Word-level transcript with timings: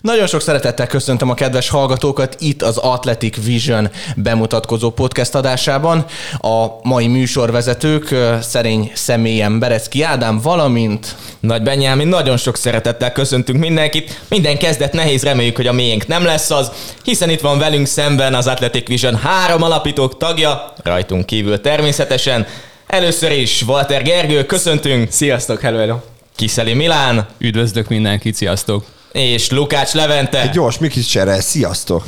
Nagyon 0.00 0.26
sok 0.26 0.40
szeretettel 0.40 0.86
köszöntöm 0.86 1.30
a 1.30 1.34
kedves 1.34 1.68
hallgatókat 1.68 2.36
itt 2.38 2.62
az 2.62 2.76
Athletic 2.76 3.44
Vision 3.44 3.90
bemutatkozó 4.16 4.90
podcast 4.90 5.34
adásában. 5.34 6.04
A 6.38 6.66
mai 6.82 7.06
műsorvezetők 7.06 8.14
szerény 8.40 8.90
személyen 8.94 9.58
Berecki 9.58 10.02
Ádám, 10.02 10.40
valamint 10.40 11.16
Nagy 11.40 11.62
Benyámin, 11.62 12.06
nagyon 12.06 12.36
sok 12.36 12.56
szeretettel 12.56 13.12
köszöntünk 13.12 13.58
mindenkit. 13.58 14.20
Minden 14.28 14.58
kezdet 14.58 14.92
nehéz, 14.92 15.22
reméljük, 15.22 15.56
hogy 15.56 15.66
a 15.66 15.72
miénk 15.72 16.06
nem 16.06 16.24
lesz 16.24 16.50
az, 16.50 16.70
hiszen 17.04 17.30
itt 17.30 17.40
van 17.40 17.58
velünk 17.58 17.86
szemben 17.86 18.34
az 18.34 18.46
Athletic 18.46 18.88
Vision 18.88 19.16
három 19.16 19.62
alapítók 19.62 20.16
tagja, 20.16 20.72
rajtunk 20.82 21.26
kívül 21.26 21.60
természetesen. 21.60 22.46
Először 22.86 23.32
is 23.32 23.62
Walter 23.62 24.02
Gergő, 24.02 24.44
köszöntünk. 24.44 25.10
Sziasztok, 25.10 25.60
hello, 25.60 25.78
hello. 25.78 25.96
Kiszeli 26.36 26.74
Milán. 26.74 27.26
Üdvözlök 27.38 27.88
mindenkit, 27.88 28.34
sziasztok! 28.34 28.97
És 29.12 29.50
Lukács 29.50 29.92
Levente. 29.92 30.40
Egy 30.40 30.50
gyors 30.50 30.78
Mikis 30.78 31.06
csere, 31.06 31.40
sziasztok! 31.40 32.04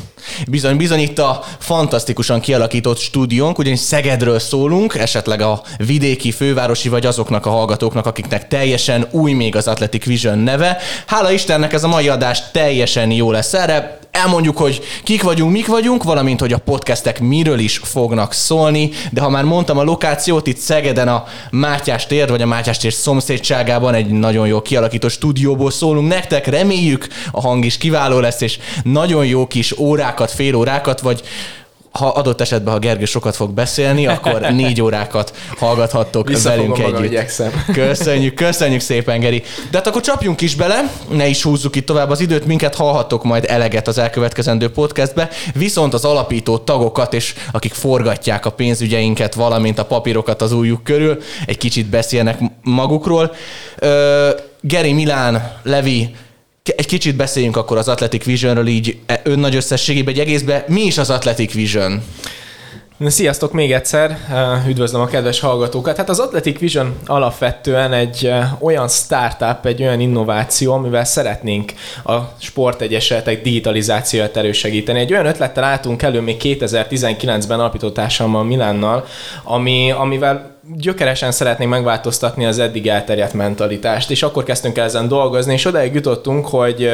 Bizony, 0.47 0.77
bizony 0.77 0.99
itt 0.99 1.19
a 1.19 1.43
fantasztikusan 1.59 2.39
kialakított 2.39 2.97
stúdiónk, 2.97 3.57
ugyanis 3.57 3.79
Szegedről 3.79 4.39
szólunk, 4.39 4.95
esetleg 4.95 5.41
a 5.41 5.61
vidéki, 5.77 6.31
fővárosi 6.31 6.89
vagy 6.89 7.05
azoknak 7.05 7.45
a 7.45 7.49
hallgatóknak, 7.49 8.05
akiknek 8.05 8.47
teljesen 8.47 9.07
új 9.11 9.33
még 9.33 9.55
az 9.55 9.67
Athletic 9.67 10.05
Vision 10.05 10.37
neve. 10.37 10.77
Hála 11.05 11.31
Istennek 11.31 11.73
ez 11.73 11.83
a 11.83 11.87
mai 11.87 12.09
adás 12.09 12.41
teljesen 12.51 13.11
jó 13.11 13.31
lesz 13.31 13.53
erre. 13.53 13.99
Elmondjuk, 14.11 14.57
hogy 14.57 14.81
kik 15.03 15.23
vagyunk, 15.23 15.51
mik 15.51 15.67
vagyunk, 15.67 16.03
valamint, 16.03 16.39
hogy 16.39 16.53
a 16.53 16.57
podcastek 16.57 17.19
miről 17.19 17.59
is 17.59 17.77
fognak 17.77 18.33
szólni, 18.33 18.89
de 19.11 19.21
ha 19.21 19.29
már 19.29 19.43
mondtam 19.43 19.77
a 19.77 19.83
lokációt, 19.83 20.47
itt 20.47 20.57
Szegeden 20.57 21.07
a 21.07 21.23
Mátyás 21.51 22.05
tér, 22.05 22.29
vagy 22.29 22.41
a 22.41 22.45
Mátyás 22.45 22.77
tér 22.77 22.93
szomszédságában 22.93 23.93
egy 23.93 24.07
nagyon 24.07 24.47
jó 24.47 24.61
kialakított 24.61 25.11
stúdióból 25.11 25.71
szólunk 25.71 26.07
nektek, 26.07 26.47
reméljük 26.47 27.07
a 27.31 27.41
hang 27.41 27.65
is 27.65 27.77
kiváló 27.77 28.19
lesz, 28.19 28.41
és 28.41 28.59
nagyon 28.83 29.25
jó 29.25 29.47
kis 29.47 29.77
órákat, 29.77 30.31
fél 30.31 30.55
órákat, 30.55 31.01
vagy 31.01 31.21
ha 31.91 32.07
adott 32.07 32.41
esetben, 32.41 32.73
ha 32.73 32.79
Gergő 32.79 33.05
sokat 33.05 33.35
fog 33.35 33.51
beszélni, 33.51 34.07
akkor 34.07 34.41
négy 34.41 34.81
órákat 34.81 35.33
hallgathattok 35.57 36.27
Visszafogom 36.27 36.69
velünk 36.69 36.95
együtt. 36.95 37.11
igyekszem. 37.11 37.63
Köszönjük, 37.73 38.33
köszönjük 38.33 38.81
szépen, 38.81 39.19
Geri. 39.19 39.43
De 39.71 39.77
hát 39.77 39.87
akkor 39.87 40.01
csapjunk 40.01 40.41
is 40.41 40.55
bele, 40.55 40.91
ne 41.09 41.27
is 41.27 41.43
húzzuk 41.43 41.75
itt 41.75 41.85
tovább 41.85 42.09
az 42.09 42.19
időt, 42.19 42.45
minket 42.45 42.75
hallhattok 42.75 43.23
majd 43.23 43.45
eleget 43.47 43.87
az 43.87 43.97
elkövetkezendő 43.97 44.69
podcastbe, 44.71 45.29
viszont 45.53 45.93
az 45.93 46.05
alapító 46.05 46.57
tagokat, 46.57 47.13
és 47.13 47.33
akik 47.51 47.73
forgatják 47.73 48.45
a 48.45 48.51
pénzügyeinket, 48.51 49.33
valamint 49.33 49.79
a 49.79 49.85
papírokat 49.85 50.41
az 50.41 50.51
újjuk 50.51 50.83
körül, 50.83 51.21
egy 51.45 51.57
kicsit 51.57 51.85
beszélnek 51.85 52.39
magukról. 52.63 53.35
Geri, 54.61 54.93
Milán, 54.93 55.51
Levi, 55.63 56.15
egy 56.63 56.85
kicsit 56.85 57.15
beszéljünk 57.15 57.57
akkor 57.57 57.77
az 57.77 57.87
Athletic 57.87 58.25
Visionről 58.25 58.67
így 58.67 58.97
e- 59.05 59.21
ön 59.23 59.39
nagy 59.39 59.55
összességében 59.55 60.13
egy 60.13 60.19
egészben. 60.19 60.63
Mi 60.67 60.81
is 60.81 60.97
az 60.97 61.09
Athletic 61.09 61.53
Vision? 61.53 62.03
Sziasztok 63.07 63.51
még 63.51 63.71
egyszer, 63.71 64.17
üdvözlöm 64.67 65.01
a 65.01 65.05
kedves 65.05 65.39
hallgatókat. 65.39 65.97
Hát 65.97 66.09
az 66.09 66.19
Athletic 66.19 66.59
Vision 66.59 66.95
alapvetően 67.05 67.93
egy 67.93 68.33
olyan 68.59 68.87
startup, 68.87 69.65
egy 69.65 69.81
olyan 69.81 69.99
innováció, 69.99 70.73
amivel 70.73 71.03
szeretnénk 71.03 71.73
a 72.05 72.17
sportegyesületek 72.39 73.41
digitalizációját 73.41 74.37
elősegíteni. 74.37 74.99
Egy 74.99 75.13
olyan 75.13 75.25
ötlettel 75.25 75.63
álltunk 75.63 76.01
elő 76.01 76.21
még 76.21 76.37
2019-ben 76.43 77.59
alapítótársammal 77.59 78.43
Milánnal, 78.43 79.05
ami, 79.43 79.91
amivel 79.91 80.50
gyökeresen 80.77 81.31
szeretnénk 81.31 81.71
megváltoztatni 81.71 82.45
az 82.45 82.59
eddig 82.59 82.87
elterjedt 82.87 83.33
mentalitást, 83.33 84.11
és 84.11 84.23
akkor 84.23 84.43
kezdtünk 84.43 84.77
el 84.77 84.85
ezen 84.85 85.07
dolgozni, 85.07 85.53
és 85.53 85.65
odáig 85.65 85.93
jutottunk, 85.93 86.47
hogy 86.47 86.91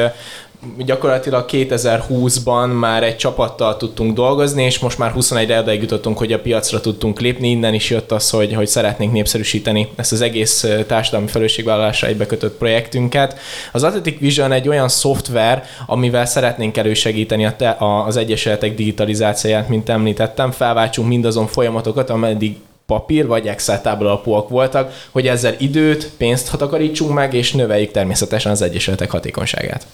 gyakorlatilag 0.78 1.44
2020-ban 1.48 2.78
már 2.78 3.02
egy 3.02 3.16
csapattal 3.16 3.76
tudtunk 3.76 4.14
dolgozni, 4.14 4.64
és 4.64 4.78
most 4.78 4.98
már 4.98 5.12
21-re 5.16 5.58
odaig 5.58 5.80
jutottunk, 5.80 6.18
hogy 6.18 6.32
a 6.32 6.40
piacra 6.40 6.80
tudtunk 6.80 7.20
lépni. 7.20 7.50
Innen 7.50 7.74
is 7.74 7.90
jött 7.90 8.12
az, 8.12 8.30
hogy, 8.30 8.54
hogy 8.54 8.66
szeretnénk 8.66 9.12
népszerűsíteni 9.12 9.88
ezt 9.96 10.12
az 10.12 10.20
egész 10.20 10.66
társadalmi 10.86 11.26
felelősségvállalásra 11.26 12.08
egybekötött 12.08 12.58
projektünket. 12.58 13.38
Az 13.72 13.82
Athletic 13.82 14.18
Vision 14.18 14.52
egy 14.52 14.68
olyan 14.68 14.88
szoftver, 14.88 15.64
amivel 15.86 16.26
szeretnénk 16.26 16.76
elősegíteni 16.76 17.46
a 17.46 17.56
te, 17.56 17.68
a, 17.68 18.06
az 18.06 18.16
egyesületek 18.16 18.74
digitalizációját, 18.74 19.68
mint 19.68 19.88
említettem, 19.88 20.50
felváltsunk 20.50 21.08
mindazon 21.08 21.46
folyamatokat, 21.46 22.10
ameddig 22.10 22.56
papír 22.88 23.26
vagy 23.26 23.46
Excel 23.46 23.80
tábla 23.80 24.08
alapúak 24.08 24.48
voltak, 24.48 25.08
hogy 25.10 25.26
ezzel 25.26 25.54
időt, 25.58 26.10
pénzt 26.16 26.56
takarítsunk 26.56 27.12
meg, 27.12 27.34
és 27.34 27.52
növeljük 27.52 27.90
természetesen 27.90 28.52
az 28.52 28.62
egyesületek 28.62 29.10
hatékonyságát. 29.10 29.86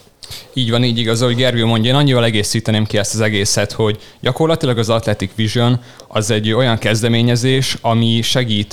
Így 0.52 0.70
van, 0.70 0.84
így 0.84 0.98
igaz, 0.98 1.22
ahogy 1.22 1.36
Gergő 1.36 1.64
mondja, 1.64 1.90
én 1.90 1.96
annyival 1.96 2.24
egészíteném 2.24 2.84
ki 2.84 2.98
ezt 2.98 3.14
az 3.14 3.20
egészet, 3.20 3.72
hogy 3.72 3.98
gyakorlatilag 4.20 4.78
az 4.78 4.88
Athletic 4.88 5.30
Vision 5.34 5.80
az 6.08 6.30
egy 6.30 6.52
olyan 6.52 6.78
kezdeményezés, 6.78 7.76
ami 7.80 8.22
segít 8.22 8.72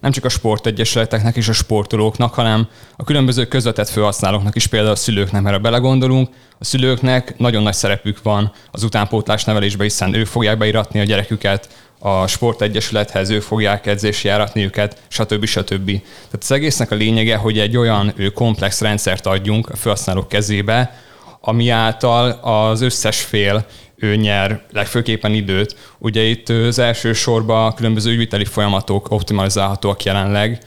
nem 0.00 0.10
csak 0.10 0.24
a 0.24 0.28
sportegyesületeknek 0.28 1.36
és 1.36 1.48
a 1.48 1.52
sportolóknak, 1.52 2.34
hanem 2.34 2.68
a 2.96 3.04
különböző 3.04 3.44
közvetett 3.44 3.88
felhasználóknak 3.88 4.56
is, 4.56 4.66
például 4.66 4.92
a 4.92 4.96
szülőknek, 4.96 5.42
mert 5.42 5.54
ha 5.54 5.62
belegondolunk, 5.62 6.28
a 6.58 6.64
szülőknek 6.64 7.38
nagyon 7.38 7.62
nagy 7.62 7.74
szerepük 7.74 8.22
van 8.22 8.52
az 8.70 8.82
utánpótlás 8.82 9.44
nevelésben, 9.44 9.86
hiszen 9.86 10.14
ők 10.14 10.26
fogják 10.26 10.58
beiratni 10.58 11.00
a 11.00 11.04
gyereküket 11.04 11.68
a 11.98 12.26
sportegyesülethez, 12.26 13.30
ők 13.30 13.42
fogják 13.42 13.86
edzési 13.86 14.28
járatni 14.28 14.64
őket, 14.64 15.02
stb. 15.08 15.44
stb. 15.44 15.86
Tehát 15.86 16.38
az 16.38 16.50
egésznek 16.52 16.90
a 16.90 16.94
lényege, 16.94 17.36
hogy 17.36 17.58
egy 17.58 17.76
olyan 17.76 18.14
komplex 18.34 18.80
rendszert 18.80 19.26
adjunk 19.26 19.68
a 19.68 19.76
felhasználók 19.76 20.28
kezébe, 20.28 21.02
ami 21.40 21.68
által 21.68 22.30
az 22.30 22.80
összes 22.80 23.20
fél 23.20 23.66
ő 23.96 24.16
nyer 24.16 24.62
legfőképpen 24.72 25.34
időt. 25.34 25.76
Ugye 25.98 26.22
itt 26.22 26.48
az 26.48 26.78
első 26.78 27.12
sorban 27.12 27.66
a 27.66 27.74
különböző 27.74 28.10
ügyviteli 28.10 28.44
folyamatok 28.44 29.10
optimalizálhatóak 29.10 30.02
jelenleg, 30.02 30.58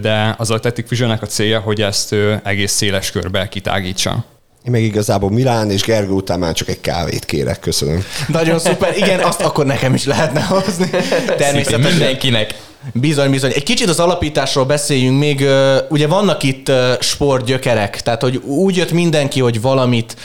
de 0.00 0.34
az 0.38 0.50
Athletic 0.50 0.88
Visionnek 0.88 1.22
a 1.22 1.26
célja, 1.26 1.60
hogy 1.60 1.82
ezt 1.82 2.14
egész 2.42 2.72
széles 2.72 3.10
körbe 3.10 3.48
kitágítsa. 3.48 4.24
Én 4.64 4.72
meg 4.72 4.82
igazából 4.82 5.30
Milán 5.30 5.70
és 5.70 5.82
Gergő 5.82 6.12
után 6.12 6.38
már 6.38 6.52
csak 6.52 6.68
egy 6.68 6.80
kávét 6.80 7.24
kérek, 7.24 7.60
köszönöm. 7.60 8.04
Nagyon 8.28 8.58
szuper, 8.58 8.96
igen, 8.96 9.20
azt 9.20 9.40
akkor 9.40 9.66
nekem 9.66 9.94
is 9.94 10.04
lehetne 10.04 10.40
hozni. 10.40 10.90
Természetesen. 11.36 11.80
mindenkinek. 11.80 12.54
Bizony, 12.92 13.30
bizony. 13.30 13.52
Egy 13.54 13.62
kicsit 13.62 13.88
az 13.88 14.00
alapításról 14.00 14.64
beszéljünk 14.64 15.18
még. 15.18 15.46
Ugye 15.88 16.06
vannak 16.06 16.42
itt 16.42 16.72
sportgyökerek, 17.00 18.00
tehát 18.00 18.22
hogy 18.22 18.36
úgy 18.36 18.76
jött 18.76 18.92
mindenki, 18.92 19.40
hogy 19.40 19.60
valamit 19.60 20.16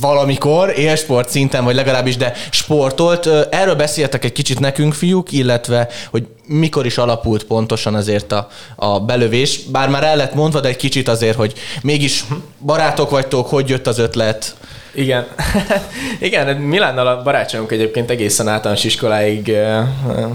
valamikor, 0.00 0.78
élsport 0.78 1.28
szinten, 1.28 1.64
vagy 1.64 1.74
legalábbis, 1.74 2.16
de 2.16 2.32
sportolt. 2.50 3.26
Erről 3.50 3.74
beszéltek 3.74 4.24
egy 4.24 4.32
kicsit 4.32 4.60
nekünk, 4.60 4.94
fiúk, 4.94 5.32
illetve, 5.32 5.88
hogy 6.10 6.26
mikor 6.46 6.86
is 6.86 6.98
alapult 6.98 7.44
pontosan 7.44 7.94
azért 7.94 8.32
a, 8.32 8.48
a 8.76 9.00
belövés. 9.00 9.60
Bár 9.62 9.88
már 9.88 10.04
el 10.04 10.16
lett 10.16 10.34
mondva, 10.34 10.60
de 10.60 10.68
egy 10.68 10.76
kicsit 10.76 11.08
azért, 11.08 11.36
hogy 11.36 11.52
mégis 11.82 12.24
barátok 12.58 13.10
vagytok, 13.10 13.46
hogy 13.48 13.68
jött 13.68 13.86
az 13.86 13.98
ötlet. 13.98 14.56
Igen. 14.94 15.26
Igen, 16.18 16.56
Milánnal 16.56 17.06
a 17.06 17.22
barátságunk 17.22 17.72
egyébként 17.72 18.10
egészen 18.10 18.48
általános 18.48 18.84
iskoláig 18.84 19.56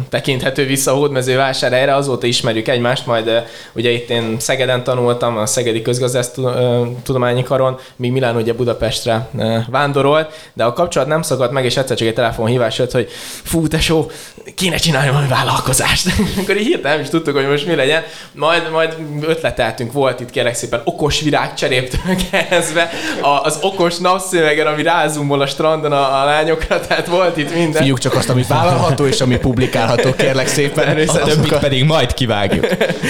tekinthető 0.10 0.66
vissza 0.66 0.92
a 0.92 0.96
hódmezővásárhelyre, 0.96 1.96
azóta 1.96 2.28
ismerjük 2.28 2.68
egymást, 2.68 3.06
majd 3.06 3.44
ugye 3.74 3.90
itt 3.90 4.10
én 4.10 4.40
Szegeden 4.40 4.84
tanultam, 4.84 5.38
a 5.38 5.46
Szegedi 5.46 5.82
Közgazdásztudományi 5.82 7.44
Karon, 7.44 7.80
míg 7.96 8.12
Milán 8.12 8.36
ugye 8.36 8.54
Budapestre 8.54 9.30
vándorolt, 9.70 10.50
de 10.54 10.64
a 10.64 10.74
kapcsolat 10.74 11.08
nem 11.08 11.22
szakadt 11.22 11.52
meg, 11.52 11.66
és 11.66 11.78
egyszer 11.78 11.98
csak 11.98 12.08
egy 12.08 12.14
telefonhívás 12.14 12.78
jött, 12.78 12.92
hogy 12.92 13.10
fú, 13.44 13.68
tesó, 13.68 14.12
kéne 14.56 14.78
csinálni 14.78 15.10
valami 15.10 15.28
vállalkozást. 15.28 16.08
Akkor 16.42 16.58
így 16.58 16.66
hirtelen 16.66 17.00
is 17.00 17.10
tudtuk, 17.10 17.36
hogy 17.36 17.48
most 17.48 17.66
mi 17.66 17.76
legyen. 17.76 18.04
Majd, 18.32 18.72
majd 18.72 18.96
ötleteltünk, 19.22 19.92
volt 19.92 20.20
itt 20.20 20.30
kérlek 20.30 20.56
szépen 20.56 20.82
okos 20.84 21.22
virágcseréptől 21.22 22.16
kezdve, 22.32 22.90
az 23.44 23.58
okos 23.62 23.98
napszövegen, 24.46 24.74
ami 24.74 24.84
rázumol 24.84 25.42
a 25.42 25.46
strandon 25.46 25.92
a, 25.92 26.22
a 26.22 26.26
lányokra, 26.26 26.80
tehát 26.80 27.08
volt 27.08 27.38
itt 27.38 27.54
minden. 27.54 27.84
Fiúk 27.84 27.98
csak 27.98 28.14
azt, 28.14 28.30
ami 28.30 28.44
vállalható, 28.48 29.06
és 29.06 29.22
ami 29.22 29.38
publikálható, 29.38 30.14
kérlek 30.14 30.48
szépen. 30.48 30.86
Természetesen. 30.86 31.36
Többit 31.36 31.60
pedig 31.60 31.84
majd 31.84 32.14
kivágjuk. 32.14 32.68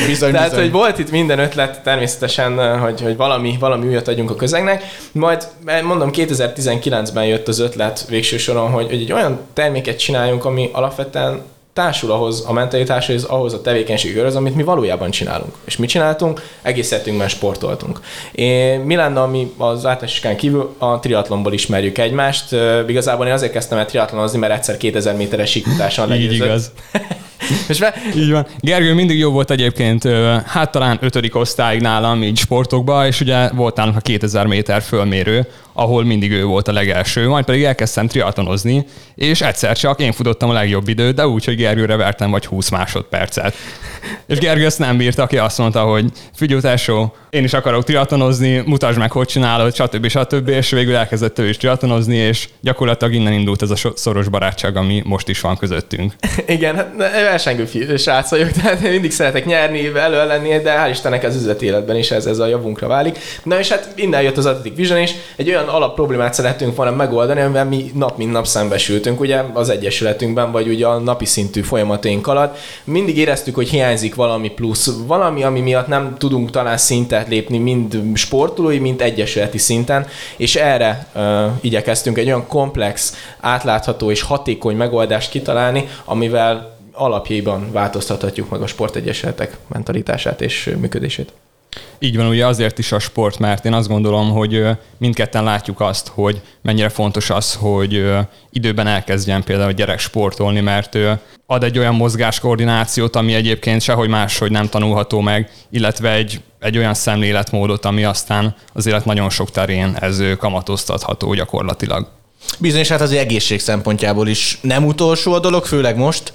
Bizony, 0.08 0.32
Tehát, 0.32 0.50
bizony. 0.50 0.64
hogy 0.64 0.72
volt 0.72 1.00
itt 1.00 1.12
minden 1.12 1.40
ötlet 1.40 1.82
természetesen, 1.82 2.80
hogy, 2.80 3.02
hogy 3.02 3.16
valami, 3.16 3.56
valami 3.60 3.88
újat 3.88 4.08
adjunk 4.08 4.30
a 4.30 4.36
közegnek. 4.36 4.84
Majd 5.12 5.48
mondom, 5.84 6.10
2019-ben 6.14 7.26
jött 7.26 7.48
az 7.48 7.60
ötlet 7.60 8.06
végső 8.10 8.38
soron, 8.38 8.72
hogy, 8.72 8.86
hogy 8.86 9.02
egy 9.02 9.12
olyan 9.12 9.40
terméket 9.54 10.00
csináljunk, 10.00 10.46
ami 10.46 10.70
alapvetően 10.74 11.42
társul 11.76 12.12
ahhoz 12.12 12.44
a 12.48 12.54
mentalitáshoz, 12.54 13.24
ahhoz 13.24 13.54
a 13.54 13.62
tevékenységhez, 13.62 14.36
amit 14.36 14.56
mi 14.56 14.64
valójában 14.64 15.12
csinálunk. 15.12 15.56
És 15.66 15.78
mit 15.78 15.90
csináltunk? 15.90 16.42
Egész 16.62 16.92
életünkben 16.92 17.28
sportoltunk. 17.28 18.00
Milánnal 18.84 19.28
mi 19.28 19.54
az 19.58 19.86
általános 19.86 20.22
kívül 20.38 20.76
a 20.78 21.00
triatlonból 21.00 21.54
ismerjük 21.54 21.98
egymást. 21.98 22.56
Igazából 22.88 23.26
én 23.28 23.34
azért 23.34 23.52
kezdtem 23.52 23.78
el 23.78 23.86
triatlonozni, 23.86 24.40
mert 24.40 24.54
egyszer 24.54 24.78
2000 24.78 25.16
méteres 25.16 25.50
síkfutáson 25.50 26.14
Így 26.14 26.22
legyőzött. 26.22 26.46
igaz. 26.46 26.72
Most 27.68 27.80
már 27.80 27.94
Így 28.16 28.32
van. 28.32 28.48
Gergő 28.60 28.94
mindig 28.94 29.18
jó 29.18 29.32
volt 29.32 29.52
egyébként, 29.52 30.04
hát 30.46 30.72
talán 30.72 30.98
ötödik 31.02 31.36
osztályig 31.36 31.82
nálam 31.82 32.24
így 32.24 32.38
sportokban, 32.38 33.06
és 33.06 33.22
ugye 33.22 33.50
volt 33.50 33.76
nálunk 33.76 33.98
a 33.98 34.00
2000 34.00 34.46
méter 34.46 34.82
fölmérő, 34.82 35.48
ahol 35.74 36.04
mindig 36.04 36.32
ő 36.32 36.44
volt 36.44 36.68
a 36.68 36.72
legelső, 36.72 37.28
majd 37.28 37.46
pedig 37.46 37.64
elkezdtem 37.64 38.08
triatonozni, 38.08 38.86
és 39.16 39.42
egyszer 39.42 39.78
csak 39.78 40.00
én 40.00 40.12
futottam 40.12 40.50
a 40.50 40.54
legjobb 40.54 40.88
időt, 40.88 41.16
de 41.16 41.28
úgy, 41.28 41.46
hogy 41.46 41.56
Gergőre 41.56 41.96
vertem 41.96 42.32
vagy 42.32 42.46
20 42.46 42.70
másodpercet. 42.70 43.56
És 44.28 44.38
Gergő 44.38 44.66
ezt 44.66 44.80
nem 44.80 44.98
bírta, 44.98 45.24
aki 45.24 45.38
azt 45.38 45.58
mondta, 45.58 45.82
hogy 45.82 46.06
figyelj, 46.34 46.62
tesó, 46.62 47.16
én 47.30 47.44
is 47.44 47.54
akarok 47.54 47.84
triatonozni, 47.84 48.64
mutasd 48.66 48.98
meg, 48.98 49.12
hogy 49.12 49.28
csinálod, 49.28 49.76
stb. 49.76 50.08
stb. 50.08 50.48
És 50.48 50.70
végül 50.70 50.96
elkezdett 50.96 51.40
ő 51.40 51.50
is 51.50 51.58
triatonozni, 51.58 52.16
és 52.16 52.50
gyakorlatilag 52.62 53.14
innen 53.14 53.34
indult 53.34 53.62
ez 53.62 53.70
a 53.70 53.92
szoros 53.96 54.28
barátság, 54.28 54.78
ami 54.78 55.02
most 55.06 55.30
is 55.30 55.42
van 55.42 55.58
közöttünk. 55.58 56.14
Igen, 56.48 56.76
hát 56.76 56.94
versengő 57.36 57.66
fi- 57.66 58.00
srác 58.00 58.30
vagyok, 58.30 58.52
tehát 58.62 58.82
én 58.82 58.92
mindig 58.92 59.12
szeretek 59.12 59.46
nyerni, 59.46 59.92
elő 59.96 60.28
lenni, 60.28 60.60
de 60.60 60.84
hál' 60.84 60.90
Istennek 60.90 61.24
ez 61.24 61.36
üzleti 61.36 61.66
életben 61.66 61.96
is 61.96 62.12
ez, 62.12 62.26
ez 62.26 62.40
a 62.40 62.46
javunkra 62.46 62.88
válik. 62.88 63.18
Na 63.44 63.60
és 63.60 63.70
hát 63.70 63.92
innen 63.96 64.22
jött 64.22 64.38
az 64.38 64.46
Athletic 64.46 64.76
Vision 64.76 65.02
is, 65.02 65.12
egy 65.36 65.50
olyan 65.50 65.68
alap 65.68 65.96
problémát 65.96 66.34
szerettünk 66.34 66.76
volna 66.76 66.92
megoldani, 66.96 67.42
amivel 67.42 67.66
mi 67.66 67.92
nap 67.94 68.18
mint 68.18 68.32
nap 68.32 68.46
szembesültünk, 68.46 69.20
ugye 69.20 69.44
az 69.54 69.70
egyesületünkben, 69.70 70.52
vagy 70.52 70.68
ugye 70.68 70.86
a 70.88 71.00
napi 71.00 71.26
szintű 71.26 71.62
folyamataink 71.62 72.28
alatt. 72.28 72.58
Mindig 72.84 73.18
éreztük, 73.18 73.56
hogy 73.56 73.70
hiányzik 73.70 74.16
valami 74.16 74.50
plusz, 74.50 74.90
valami, 75.08 75.44
ami 75.44 75.60
miatt 75.60 75.88
nem 75.88 76.16
tudunk 76.18 76.52
talán 76.52 76.78
szintet 76.78 77.28
lépni, 77.28 77.58
mind 77.58 78.02
sportolói, 78.14 78.78
mind 78.78 79.02
egyesületi 79.02 79.58
szinten, 79.58 80.08
és 80.38 80.56
erre 80.56 81.08
uh, 81.16 81.24
igyekeztünk 81.62 82.18
egy 82.18 82.28
olyan 82.28 82.48
komplex, 82.48 83.14
átlátható 83.40 84.12
és 84.12 84.22
hatékony 84.22 84.76
megoldást 84.76 85.30
kitalálni, 85.30 85.88
amivel 86.06 86.75
alapjaiban 86.96 87.72
változtathatjuk 87.72 88.50
meg 88.50 88.62
a 88.62 88.68
sportegyesületek 88.68 89.58
mentalitását 89.68 90.42
és 90.42 90.76
működését. 90.80 91.34
Így 92.00 92.16
van, 92.16 92.28
ugye 92.28 92.46
azért 92.46 92.80
is 92.80 92.92
a 92.92 93.00
sport, 93.00 93.40
mert 93.40 93.66
én 93.66 93.74
azt 93.74 93.88
gondolom, 93.88 94.32
hogy 94.32 94.68
mindketten 94.98 95.44
látjuk 95.44 95.80
azt, 95.80 96.08
hogy 96.08 96.42
mennyire 96.62 96.90
fontos 96.90 97.30
az, 97.30 97.54
hogy 97.54 98.06
időben 98.50 98.88
elkezdjen 98.88 99.44
például 99.44 99.70
a 99.70 99.74
gyerek 99.74 100.00
sportolni, 100.00 100.60
mert 100.60 100.98
ad 101.46 101.64
egy 101.64 101.78
olyan 101.78 101.96
mozgáskoordinációt, 101.96 103.16
ami 103.16 103.34
egyébként 103.34 103.82
sehogy 103.82 104.10
máshogy 104.10 104.52
nem 104.52 104.70
tanulható 104.70 105.20
meg, 105.20 105.52
illetve 105.70 106.12
egy, 106.12 106.42
egy 106.60 106.78
olyan 106.78 106.94
szemléletmódot, 106.94 107.86
ami 107.86 108.04
aztán 108.04 108.56
az 108.74 108.86
élet 108.86 109.06
nagyon 109.06 109.30
sok 109.30 109.52
terén 109.52 109.98
ez 110.00 110.22
kamatoztatható 110.38 111.34
gyakorlatilag. 111.34 112.08
Bizony, 112.60 112.86
hát 112.90 113.02
az 113.02 113.12
egészség 113.12 113.60
szempontjából 113.60 114.28
is 114.28 114.58
nem 114.62 114.86
utolsó 114.86 115.34
a 115.34 115.40
dolog, 115.40 115.66
főleg 115.66 115.98
most. 115.98 116.34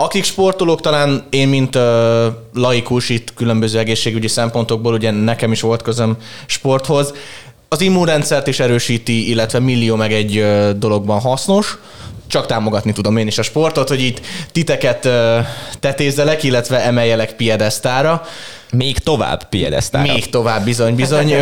Akik 0.00 0.24
sportolók, 0.24 0.80
talán 0.80 1.26
én, 1.30 1.48
mint 1.48 1.76
uh, 1.76 1.82
laikus 2.54 3.08
itt 3.08 3.34
különböző 3.34 3.78
egészségügyi 3.78 4.28
szempontokból, 4.28 4.92
ugye 4.92 5.10
nekem 5.10 5.52
is 5.52 5.60
volt 5.60 5.82
közöm 5.82 6.16
sporthoz, 6.46 7.12
az 7.68 7.80
immunrendszert 7.80 8.46
is 8.46 8.60
erősíti, 8.60 9.28
illetve 9.28 9.58
millió 9.58 9.96
meg 9.96 10.12
egy 10.12 10.38
uh, 10.38 10.70
dologban 10.70 11.20
hasznos. 11.20 11.78
Csak 12.26 12.46
támogatni 12.46 12.92
tudom 12.92 13.16
én 13.16 13.26
is 13.26 13.38
a 13.38 13.42
sportot, 13.42 13.88
hogy 13.88 14.02
itt 14.02 14.20
titeket 14.52 15.08
tetézzelek, 15.80 16.42
illetve 16.42 16.80
emeljelek 16.80 17.32
piedesztára. 17.32 18.22
Még 18.72 18.98
tovább 18.98 19.48
piedesztára. 19.48 20.12
Még 20.12 20.30
tovább, 20.30 20.64
bizony, 20.64 20.94
bizony. 20.94 21.34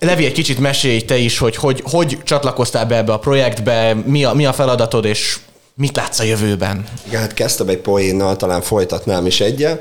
Levi, 0.00 0.24
egy 0.24 0.32
kicsit 0.32 0.58
mesélj 0.58 1.00
te 1.00 1.16
is, 1.16 1.38
hogy, 1.38 1.56
hogy 1.56 1.82
hogy 1.90 2.18
csatlakoztál 2.24 2.86
be 2.86 2.96
ebbe 2.96 3.12
a 3.12 3.18
projektbe, 3.18 3.94
mi 4.04 4.24
a, 4.24 4.32
mi 4.32 4.46
a 4.46 4.52
feladatod, 4.52 5.04
és 5.04 5.38
mit 5.76 5.96
látsz 5.96 6.18
a 6.18 6.22
jövőben? 6.22 6.84
Igen, 7.06 7.20
hát 7.20 7.34
kezdtem 7.34 7.68
egy 7.68 7.78
poénnal, 7.78 8.36
talán 8.36 8.62
folytatnám 8.62 9.26
is 9.26 9.40
egyen. 9.40 9.80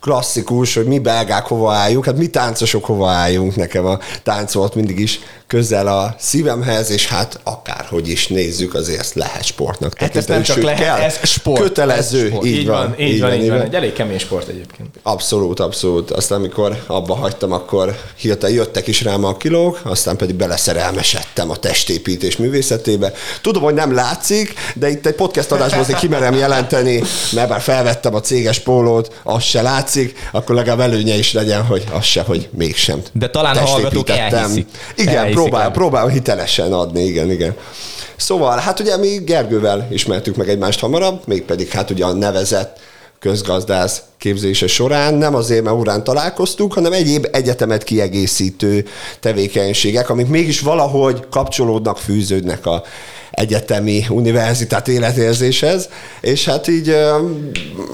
Klasszikus, 0.00 0.74
hogy 0.74 0.86
mi 0.86 0.98
belgák 0.98 1.46
hova 1.46 1.72
álljunk, 1.72 2.04
hát 2.04 2.16
mi 2.16 2.26
táncosok 2.26 2.84
hova 2.84 3.08
álljunk, 3.10 3.56
nekem 3.56 3.86
a 3.86 3.98
tánc 4.22 4.52
volt 4.52 4.74
mindig 4.74 4.98
is 4.98 5.20
közel 5.46 5.86
a 5.86 6.14
szívemhez, 6.18 6.90
és 6.90 7.06
hát 7.08 7.40
akárhogy 7.42 8.08
is 8.08 8.26
nézzük, 8.26 8.74
azért 8.74 9.14
lehet 9.14 9.44
sportnak 9.44 9.98
Hát 9.98 10.16
ez 10.16 10.26
nem 10.26 10.42
csak 10.42 10.62
lehet, 10.62 10.80
kell. 10.80 10.96
ez 11.00 11.18
sport. 11.22 11.60
Kötelező, 11.60 12.22
Ez 12.24 12.28
sport. 12.30 12.46
így, 12.46 12.56
így 12.58 12.66
van, 12.66 12.94
így 12.98 13.20
van, 13.20 13.32
így 13.34 13.48
van. 13.48 13.60
Egy 13.60 13.74
elég 13.74 13.92
kemény 13.92 14.18
sport 14.18 14.48
egyébként. 14.48 14.88
Abszolút, 15.02 15.60
abszolút. 15.60 16.10
Aztán 16.10 16.38
amikor 16.38 16.82
abba 16.86 17.14
hagytam, 17.14 17.52
akkor 17.52 17.98
hirtelen 18.16 18.54
jöttek 18.54 18.86
is 18.86 19.02
rám 19.02 19.24
a 19.24 19.36
kilók, 19.36 19.80
aztán 19.84 20.16
pedig 20.16 20.34
beleszerelmesedtem 20.34 21.50
a 21.50 21.56
testépítés 21.56 22.36
művészetébe. 22.36 23.12
Tudom, 23.42 23.62
hogy 23.62 23.74
nem 23.74 23.94
látszik, 23.94 24.54
de 24.74 24.88
itt 24.88 25.06
egy 25.06 25.14
podcast 25.14 25.52
adásban 25.52 25.80
azért 25.80 25.98
kimerem 25.98 26.34
jelenteni, 26.34 27.02
mert 27.32 27.48
bár 27.48 27.60
felvettem 27.60 28.14
a 28.14 28.20
céges 28.20 28.58
pólót, 28.58 29.20
az 29.22 29.42
se 29.42 29.62
látszik, 29.86 30.28
akkor 30.32 30.54
legalább 30.54 30.80
előnye 30.80 31.14
is 31.14 31.32
legyen, 31.32 31.64
hogy 31.64 31.84
az 31.92 32.04
se, 32.04 32.22
hogy 32.22 32.48
mégsem. 32.56 33.02
De 33.12 33.28
talán 33.28 33.56
a 33.56 33.60
hallgatók 33.60 34.08
elhiszik. 34.08 34.68
Igen, 34.96 35.16
Elhiszik 35.16 35.34
próbál, 35.34 35.62
el. 35.62 35.70
próbál 35.70 36.08
hitelesen 36.08 36.72
adni, 36.72 37.04
igen, 37.04 37.30
igen. 37.30 37.54
Szóval, 38.16 38.58
hát 38.58 38.80
ugye 38.80 38.96
mi 38.96 39.08
Gergővel 39.08 39.86
ismertük 39.90 40.36
meg 40.36 40.48
egymást 40.48 40.80
hamarabb, 40.80 41.20
mégpedig 41.26 41.68
hát 41.68 41.90
ugye 41.90 42.04
a 42.04 42.12
nevezett 42.12 42.78
közgazdász 43.18 44.02
képzése 44.18 44.66
során 44.66 45.14
nem 45.14 45.34
azért, 45.34 45.62
mert 45.64 45.76
urán 45.76 46.04
találkoztunk, 46.04 46.72
hanem 46.72 46.92
egyéb 46.92 47.26
egyetemet 47.32 47.84
kiegészítő 47.84 48.84
tevékenységek, 49.20 50.10
amik 50.10 50.26
mégis 50.26 50.60
valahogy 50.60 51.24
kapcsolódnak, 51.30 51.98
fűződnek 51.98 52.66
a 52.66 52.82
egyetemi 53.36 54.04
univerzitát 54.08 54.88
életérzéshez, 54.88 55.88
és 56.20 56.44
hát 56.44 56.68
így 56.68 56.96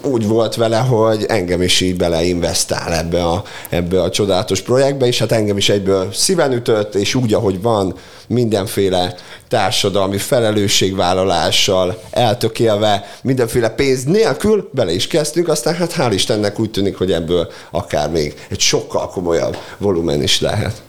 úgy 0.03 0.27
volt 0.27 0.55
vele, 0.55 0.79
hogy 0.79 1.25
engem 1.29 1.63
is 1.63 1.81
így 1.81 1.97
beleinvestál 1.97 2.95
ebbe 2.95 3.25
a, 3.25 3.43
ebbe 3.69 4.03
a 4.03 4.11
csodálatos 4.11 4.61
projektbe, 4.61 5.07
és 5.07 5.19
hát 5.19 5.33
engem 5.33 5.57
is 5.57 5.69
egyből 5.69 6.13
szíven 6.13 6.53
ütött, 6.53 6.95
és 6.95 7.15
úgy, 7.15 7.35
ahogy 7.35 7.63
van, 7.63 7.95
mindenféle 8.29 9.15
társadalmi 9.49 10.19
felelősségvállalással 10.19 12.03
eltökélve, 12.11 13.05
mindenféle 13.23 13.69
pénz 13.69 14.05
nélkül 14.05 14.71
bele 14.73 14.93
is 14.93 15.07
kezdtünk, 15.07 15.49
aztán 15.49 15.75
hát 15.75 15.95
hál' 15.99 16.13
Istennek 16.13 16.61
úgy 16.61 16.71
tűnik, 16.71 16.97
hogy 16.97 17.13
ebből 17.13 17.51
akár 17.71 18.11
még 18.11 18.35
egy 18.51 18.61
sokkal 18.61 19.09
komolyabb 19.09 19.57
volumen 19.79 20.23
is 20.23 20.41
lehet. 20.41 20.83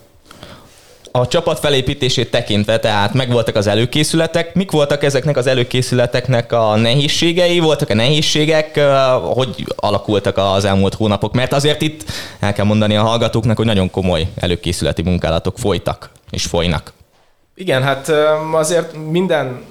A 1.15 1.27
csapat 1.27 1.59
felépítését 1.59 2.31
tekintve, 2.31 2.79
tehát 2.79 3.13
megvoltak 3.13 3.55
az 3.55 3.67
előkészületek. 3.67 4.53
Mik 4.53 4.71
voltak 4.71 5.03
ezeknek 5.03 5.37
az 5.37 5.47
előkészületeknek 5.47 6.51
a 6.51 6.75
nehézségei? 6.75 7.59
Voltak 7.59 7.89
a 7.89 7.93
nehézségek? 7.93 8.79
Hogy 9.23 9.65
alakultak 9.75 10.37
az 10.37 10.65
elmúlt 10.65 10.93
hónapok? 10.93 11.33
Mert 11.33 11.53
azért 11.53 11.81
itt 11.81 12.03
el 12.39 12.53
kell 12.53 12.65
mondani 12.65 12.95
a 12.95 13.03
hallgatóknak, 13.03 13.57
hogy 13.57 13.65
nagyon 13.65 13.91
komoly 13.91 14.27
előkészületi 14.35 15.01
munkálatok 15.01 15.57
folytak 15.57 16.09
és 16.29 16.43
folynak. 16.43 16.93
Igen, 17.55 17.83
hát 17.83 18.11
azért 18.51 18.95
minden 19.11 19.61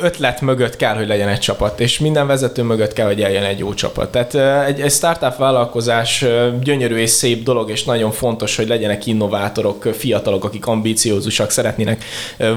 ötlet 0.00 0.40
mögött 0.40 0.76
kell, 0.76 0.94
hogy 0.94 1.06
legyen 1.06 1.28
egy 1.28 1.38
csapat, 1.38 1.80
és 1.80 1.98
minden 1.98 2.26
vezető 2.26 2.62
mögött 2.62 2.92
kell, 2.92 3.06
hogy 3.06 3.22
eljön 3.22 3.42
egy 3.42 3.58
jó 3.58 3.74
csapat. 3.74 4.10
Tehát 4.10 4.64
egy, 4.66 4.80
egy 4.80 4.90
startup 4.90 5.36
vállalkozás 5.36 6.24
gyönyörű 6.62 6.96
és 6.96 7.10
szép 7.10 7.42
dolog, 7.42 7.70
és 7.70 7.84
nagyon 7.84 8.10
fontos, 8.10 8.56
hogy 8.56 8.68
legyenek 8.68 9.06
innovátorok, 9.06 9.88
fiatalok, 9.92 10.44
akik 10.44 10.66
ambíciózusak, 10.66 11.50
szeretnének 11.50 12.04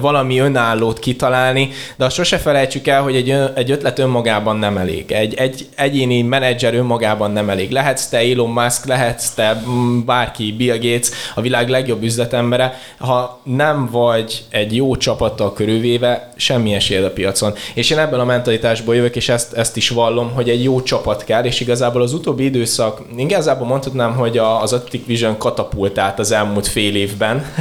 valami 0.01 0.39
önállót 0.39 0.99
kitalálni, 0.99 1.69
de 1.95 2.05
azt 2.05 2.15
sose 2.15 2.37
felejtsük 2.37 2.87
el, 2.87 3.01
hogy 3.01 3.15
egy, 3.15 3.35
egy 3.55 3.71
ötlet 3.71 3.99
önmagában 3.99 4.57
nem 4.57 4.77
elég. 4.77 5.11
Egy, 5.11 5.33
egy 5.33 5.67
egyéni 5.75 6.21
menedzser 6.21 6.73
önmagában 6.73 7.31
nem 7.31 7.49
elég. 7.49 7.71
Lehetsz 7.71 8.07
te 8.07 8.17
Elon 8.17 8.49
Musk, 8.49 8.85
lehetsz 8.85 9.29
te 9.29 9.61
mm, 9.67 9.99
bárki, 10.05 10.51
Bill 10.57 10.77
Gates, 10.77 11.09
a 11.35 11.41
világ 11.41 11.69
legjobb 11.69 12.03
üzletembere, 12.03 12.79
ha 12.97 13.41
nem 13.43 13.89
vagy 13.91 14.43
egy 14.49 14.75
jó 14.75 14.95
csapattal 14.97 15.53
körülvéve, 15.53 16.31
semmi 16.35 16.73
esélyed 16.93 17.11
a 17.11 17.13
piacon. 17.13 17.53
És 17.73 17.89
én 17.89 17.97
ebben 17.97 18.19
a 18.19 18.25
mentalitásból 18.25 18.95
jövök, 18.95 19.15
és 19.15 19.29
ezt, 19.29 19.53
ezt 19.53 19.77
is 19.77 19.89
vallom, 19.89 20.31
hogy 20.31 20.49
egy 20.49 20.63
jó 20.63 20.81
csapat 20.81 21.23
kell, 21.23 21.43
és 21.43 21.59
igazából 21.59 22.01
az 22.01 22.13
utóbbi 22.13 22.43
időszak, 22.43 23.01
igazából 23.17 23.67
mondhatnám, 23.67 24.15
hogy 24.15 24.37
az 24.37 24.73
Atlantic 24.73 25.05
Vision 25.05 25.37
katapultált 25.37 26.19
az 26.19 26.31
elmúlt 26.31 26.67
fél 26.67 26.95
évben. 26.95 27.45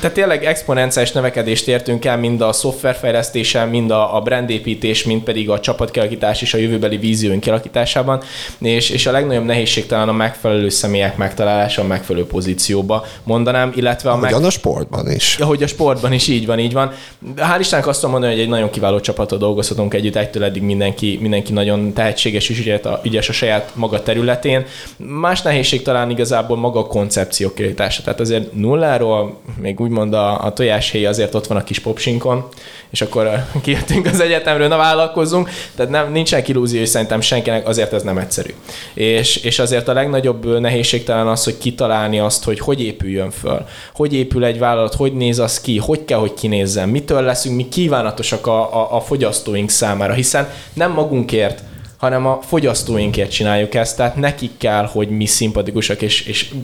Tehát 0.00 0.12
tényleg 0.12 0.44
exponenciális 0.44 1.12
növekedést 1.12 1.68
értünk 1.68 2.04
el, 2.04 2.18
mind 2.18 2.40
a 2.40 2.52
szoftverfejlesztéssel, 2.52 3.66
mind 3.66 3.90
a, 3.90 4.16
a 4.16 4.20
brandépítés, 4.20 5.04
mind 5.04 5.22
pedig 5.22 5.50
a 5.50 5.60
csapatkialakítás 5.60 6.42
és 6.42 6.54
a 6.54 6.58
jövőbeli 6.58 6.96
vízióink 6.96 7.40
kialakításában, 7.40 8.22
és, 8.58 8.90
és 8.90 9.06
a 9.06 9.10
legnagyobb 9.10 9.44
nehézség 9.44 9.86
talán 9.86 10.08
a 10.08 10.12
megfelelő 10.12 10.68
személyek 10.68 11.16
megtalálása 11.16 11.82
a 11.82 11.86
megfelelő 11.86 12.26
pozícióba 12.26 13.04
mondanam, 13.22 13.72
illetve 13.74 14.10
a 14.10 14.16
meg... 14.16 14.30
Ugyan 14.30 14.44
a 14.44 14.50
sportban 14.50 15.10
is. 15.10 15.38
Ahogy 15.38 15.62
a 15.62 15.66
sportban 15.66 16.12
is 16.12 16.28
így 16.28 16.46
van, 16.46 16.58
így 16.58 16.72
van. 16.72 16.92
Hál' 17.36 17.58
Istennek 17.66 17.86
azt 17.86 17.98
tudom 18.00 18.10
mondani, 18.10 18.32
hogy 18.32 18.42
egy 18.42 18.48
nagyon 18.48 18.70
kiváló 18.70 19.00
csapatot 19.00 19.38
dolgozhatunk 19.38 19.94
együtt, 19.94 20.16
egytől 20.16 20.44
eddig 20.44 20.62
mindenki, 20.62 21.18
mindenki 21.20 21.52
nagyon 21.52 21.92
tehetséges 21.92 22.48
és 22.48 22.58
ügyes 22.58 22.80
a, 22.80 23.00
ügyes 23.04 23.28
a 23.28 23.32
saját 23.32 23.70
maga 23.74 24.02
területén. 24.02 24.66
Más 24.96 25.42
nehézség 25.42 25.82
talán 25.82 26.10
igazából 26.10 26.56
maga 26.56 26.78
a 26.78 26.86
koncepció 26.86 27.52
kialakítása. 27.52 28.02
Tehát 28.02 28.20
azért 28.20 28.54
nulláról, 28.54 29.38
még 29.60 29.80
úgymond 29.80 30.14
a, 30.14 30.44
a 30.44 30.52
tojáshéj 30.52 31.06
azért 31.06 31.34
ott 31.34 31.46
van 31.46 31.56
a 31.56 31.64
kis 31.64 31.78
popsinkon, 31.78 32.48
és 32.90 33.00
akkor 33.00 33.30
kijöttünk 33.62 34.06
az 34.06 34.20
egyetemről, 34.20 34.68
na 34.68 34.76
vállalkozzunk, 34.76 35.50
tehát 35.74 35.90
nem, 35.90 36.12
nincsen 36.12 36.42
illúzió, 36.46 36.80
és 36.80 36.88
szerintem 36.88 37.20
senkinek 37.20 37.68
azért 37.68 37.92
ez 37.92 38.02
nem 38.02 38.18
egyszerű. 38.18 38.54
És, 38.94 39.36
és 39.36 39.58
azért 39.58 39.88
a 39.88 39.92
legnagyobb 39.92 40.60
nehézség 40.60 41.04
talán 41.04 41.26
az, 41.26 41.44
hogy 41.44 41.58
kitalálni 41.58 42.18
azt, 42.18 42.44
hogy 42.44 42.58
hogy 42.58 42.82
épüljön 42.82 43.30
föl, 43.30 43.64
hogy 43.94 44.14
épül 44.14 44.44
egy 44.44 44.58
vállalat, 44.58 44.94
hogy 44.94 45.12
néz 45.12 45.38
az 45.38 45.60
ki, 45.60 45.78
hogy 45.78 46.04
kell, 46.04 46.18
hogy 46.18 46.34
kinézzen, 46.34 46.88
mitől 46.88 47.22
leszünk 47.22 47.55
mi 47.56 47.68
kívánatosak 47.68 48.46
a, 48.46 48.74
a, 48.74 48.96
a 48.96 49.00
fogyasztóink 49.00 49.70
számára, 49.70 50.12
hiszen 50.12 50.48
nem 50.72 50.92
magunkért, 50.92 51.62
hanem 51.96 52.26
a 52.26 52.38
fogyasztóinkért 52.42 53.30
csináljuk 53.30 53.74
ezt, 53.74 53.96
tehát 53.96 54.16
nekik 54.16 54.56
kell, 54.56 54.84
hogy 54.84 55.08
mi 55.08 55.26
szimpatikusak 55.26 56.02
és, 56.02 56.20
és 56.20 56.54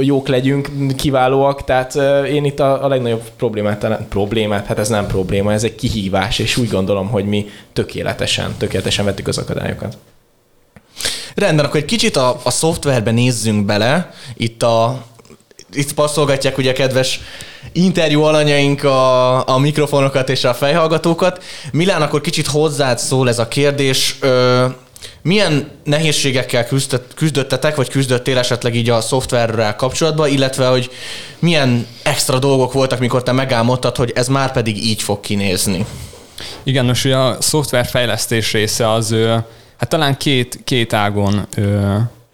jók 0.00 0.28
legyünk, 0.28 0.70
kiválóak, 0.96 1.64
tehát 1.64 1.94
én 2.26 2.44
itt 2.44 2.60
a, 2.60 2.84
a 2.84 2.88
legnagyobb 2.88 3.22
problémát, 3.36 3.86
problémát, 4.08 4.66
hát 4.66 4.78
ez 4.78 4.88
nem 4.88 5.06
probléma, 5.06 5.52
ez 5.52 5.64
egy 5.64 5.74
kihívás, 5.74 6.38
és 6.38 6.56
úgy 6.56 6.68
gondolom, 6.68 7.08
hogy 7.08 7.24
mi 7.24 7.46
tökéletesen, 7.72 8.54
tökéletesen 8.58 9.04
vettük 9.04 9.28
az 9.28 9.38
akadályokat. 9.38 9.98
Rendben, 11.34 11.64
akkor 11.64 11.80
egy 11.80 11.86
kicsit 11.86 12.16
a, 12.16 12.40
a 12.42 12.50
szoftverbe 12.50 13.10
nézzünk 13.10 13.64
bele. 13.64 14.14
Itt 14.36 14.62
a 14.62 15.04
itt 15.72 15.94
passzolgatják 15.94 16.58
ugye 16.58 16.72
kedves 16.72 17.20
interjú 17.72 18.22
alanyaink 18.22 18.84
a, 18.84 19.48
a 19.48 19.58
mikrofonokat 19.58 20.28
és 20.28 20.44
a 20.44 20.54
fejhallgatókat. 20.54 21.42
Milán, 21.72 22.02
akkor 22.02 22.20
kicsit 22.20 22.46
hozzád 22.46 22.98
szól 22.98 23.28
ez 23.28 23.38
a 23.38 23.48
kérdés. 23.48 24.16
Ö, 24.20 24.66
milyen 25.22 25.70
nehézségekkel 25.84 26.66
küzdött, 26.66 27.14
küzdöttetek, 27.14 27.76
vagy 27.76 27.88
küzdöttél 27.88 28.38
esetleg 28.38 28.74
így 28.74 28.90
a 28.90 29.00
szoftverrel 29.00 29.76
kapcsolatban, 29.76 30.28
illetve 30.28 30.66
hogy 30.66 30.90
milyen 31.38 31.86
extra 32.02 32.38
dolgok 32.38 32.72
voltak, 32.72 32.98
mikor 32.98 33.22
te 33.22 33.32
megálmodtad, 33.32 33.96
hogy 33.96 34.12
ez 34.14 34.28
már 34.28 34.52
pedig 34.52 34.84
így 34.84 35.02
fog 35.02 35.20
kinézni? 35.20 35.86
Igen, 36.62 36.84
most 36.84 37.04
ugye 37.04 37.16
a 37.16 37.36
szoftverfejlesztés 37.40 38.52
része 38.52 38.92
az, 38.92 39.14
hát 39.76 39.88
talán 39.88 40.16
két, 40.16 40.60
két 40.64 40.92
ágon 40.92 41.46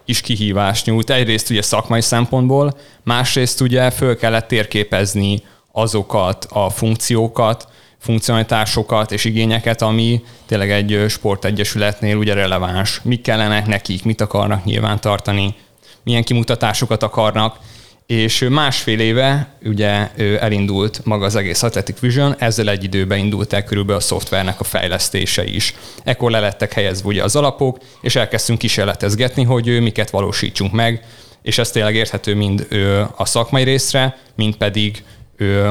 is 0.07 0.21
kihívást 0.21 0.87
nyújt. 0.87 1.11
Egyrészt 1.11 1.51
ugye 1.51 1.63
szakmai 1.63 2.01
szempontból, 2.01 2.79
másrészt 3.03 3.61
ugye 3.61 3.91
föl 3.91 4.17
kellett 4.17 4.49
térképezni 4.49 5.43
azokat 5.73 6.47
a 6.51 6.71
funkciókat, 6.71 7.69
funkcionalitásokat 7.99 9.13
és 9.13 9.25
igényeket, 9.25 9.83
ami 9.83 10.25
tényleg 10.47 10.71
egy 10.71 11.05
sportegyesületnél 11.09 12.17
ugye 12.17 12.35
releváns. 12.35 13.01
Mik 13.03 13.23
kellene 13.23 13.63
nekik, 13.67 14.05
mit 14.05 14.21
akarnak 14.21 14.65
nyilván 14.65 15.01
tartani, 15.01 15.55
milyen 16.03 16.25
kimutatásokat 16.25 17.03
akarnak, 17.03 17.59
és 18.07 18.47
másfél 18.51 19.01
éve 19.01 19.49
ugye 19.65 20.11
elindult 20.41 21.01
maga 21.05 21.25
az 21.25 21.37
egész 21.37 21.63
Athletic 21.63 21.99
Vision, 22.01 22.35
ezzel 22.39 22.71
egy 22.71 22.85
időben 22.85 23.19
indult 23.19 23.53
el 23.53 23.65
körülbelül 23.65 24.01
a 24.01 24.05
szoftvernek 24.05 24.61
a 24.61 24.65
fejlesztése 24.65 25.45
is. 25.45 25.75
Ekkor 26.05 26.31
le 26.31 26.41
lettek 26.41 26.73
helyezve 26.73 27.09
ugye 27.09 27.23
az 27.23 27.37
alapok, 27.37 27.79
és 28.01 28.17
elkezdtünk 28.17 28.59
kísérletezgetni, 28.59 29.43
hogy 29.43 29.81
miket 29.81 30.11
valósítsunk 30.11 30.73
meg, 30.73 31.05
és 31.43 31.59
ez 31.59 31.71
tényleg 31.71 31.95
érthető 31.95 32.35
mind 32.35 32.69
a 33.17 33.25
szakmai 33.25 33.63
részre, 33.63 34.19
mind 34.35 34.57
pedig 34.57 35.05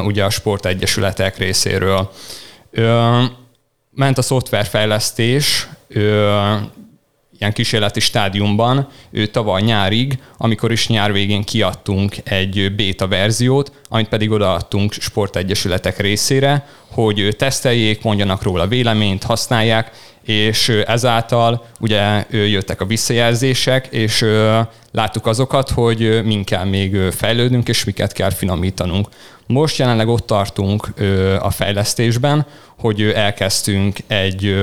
ugye 0.05 0.23
a 0.23 0.29
sportegyesületek 0.29 1.37
részéről. 1.37 2.11
Ment 3.91 4.17
a 4.17 4.21
szoftverfejlesztés, 4.21 5.67
ilyen 7.39 7.53
kísérleti 7.53 7.99
stádiumban 7.99 8.87
ő 9.11 9.25
tavaly 9.25 9.61
nyárig, 9.61 10.19
amikor 10.37 10.71
is 10.71 10.87
nyár 10.87 11.11
végén 11.11 11.43
kiadtunk 11.43 12.15
egy 12.23 12.75
beta 12.75 13.07
verziót, 13.07 13.71
amit 13.89 14.07
pedig 14.07 14.31
odaadtunk 14.31 14.93
sportegyesületek 14.93 15.99
részére, 15.99 16.67
hogy 16.91 17.35
teszteljék, 17.37 18.03
mondjanak 18.03 18.43
róla 18.43 18.67
véleményt, 18.67 19.23
használják, 19.23 19.91
és 20.21 20.69
ezáltal 20.69 21.65
ugye 21.79 22.25
jöttek 22.31 22.81
a 22.81 22.85
visszajelzések, 22.85 23.87
és 23.87 24.25
láttuk 24.91 25.27
azokat, 25.27 25.69
hogy 25.69 26.23
min 26.23 26.43
még 26.63 26.97
fejlődnünk, 27.11 27.67
és 27.67 27.83
miket 27.83 28.13
kell 28.13 28.31
finomítanunk. 28.31 29.07
Most 29.47 29.77
jelenleg 29.77 30.07
ott 30.07 30.27
tartunk 30.27 30.87
a 31.39 31.49
fejlesztésben, 31.49 32.45
hogy 32.79 33.01
elkezdtünk 33.01 33.97
egy 34.07 34.55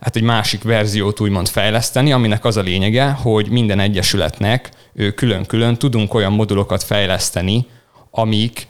hát 0.00 0.16
egy 0.16 0.22
másik 0.22 0.62
verziót 0.62 1.20
úgymond 1.20 1.48
fejleszteni, 1.48 2.12
aminek 2.12 2.44
az 2.44 2.56
a 2.56 2.60
lényege, 2.60 3.10
hogy 3.10 3.48
minden 3.48 3.80
egyesületnek 3.80 4.70
külön-külön 5.14 5.76
tudunk 5.76 6.14
olyan 6.14 6.32
modulokat 6.32 6.82
fejleszteni, 6.82 7.66
amik 8.10 8.66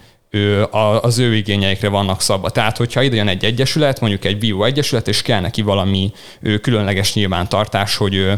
az 1.01 1.19
ő 1.19 1.35
igényeikre 1.35 1.89
vannak 1.89 2.21
szabva. 2.21 2.51
Tehát, 2.51 2.77
hogyha 2.77 3.03
ide 3.03 3.17
jön 3.17 3.29
egy 3.29 3.45
egyesület, 3.45 4.01
mondjuk 4.01 4.25
egy 4.25 4.41
Vivo 4.41 4.65
egyesület, 4.65 5.09
és 5.09 5.23
kell 5.23 5.41
neki 5.41 5.63
valami 5.63 6.13
különleges 6.61 7.15
nyilvántartás, 7.15 7.97
hogy 7.97 8.33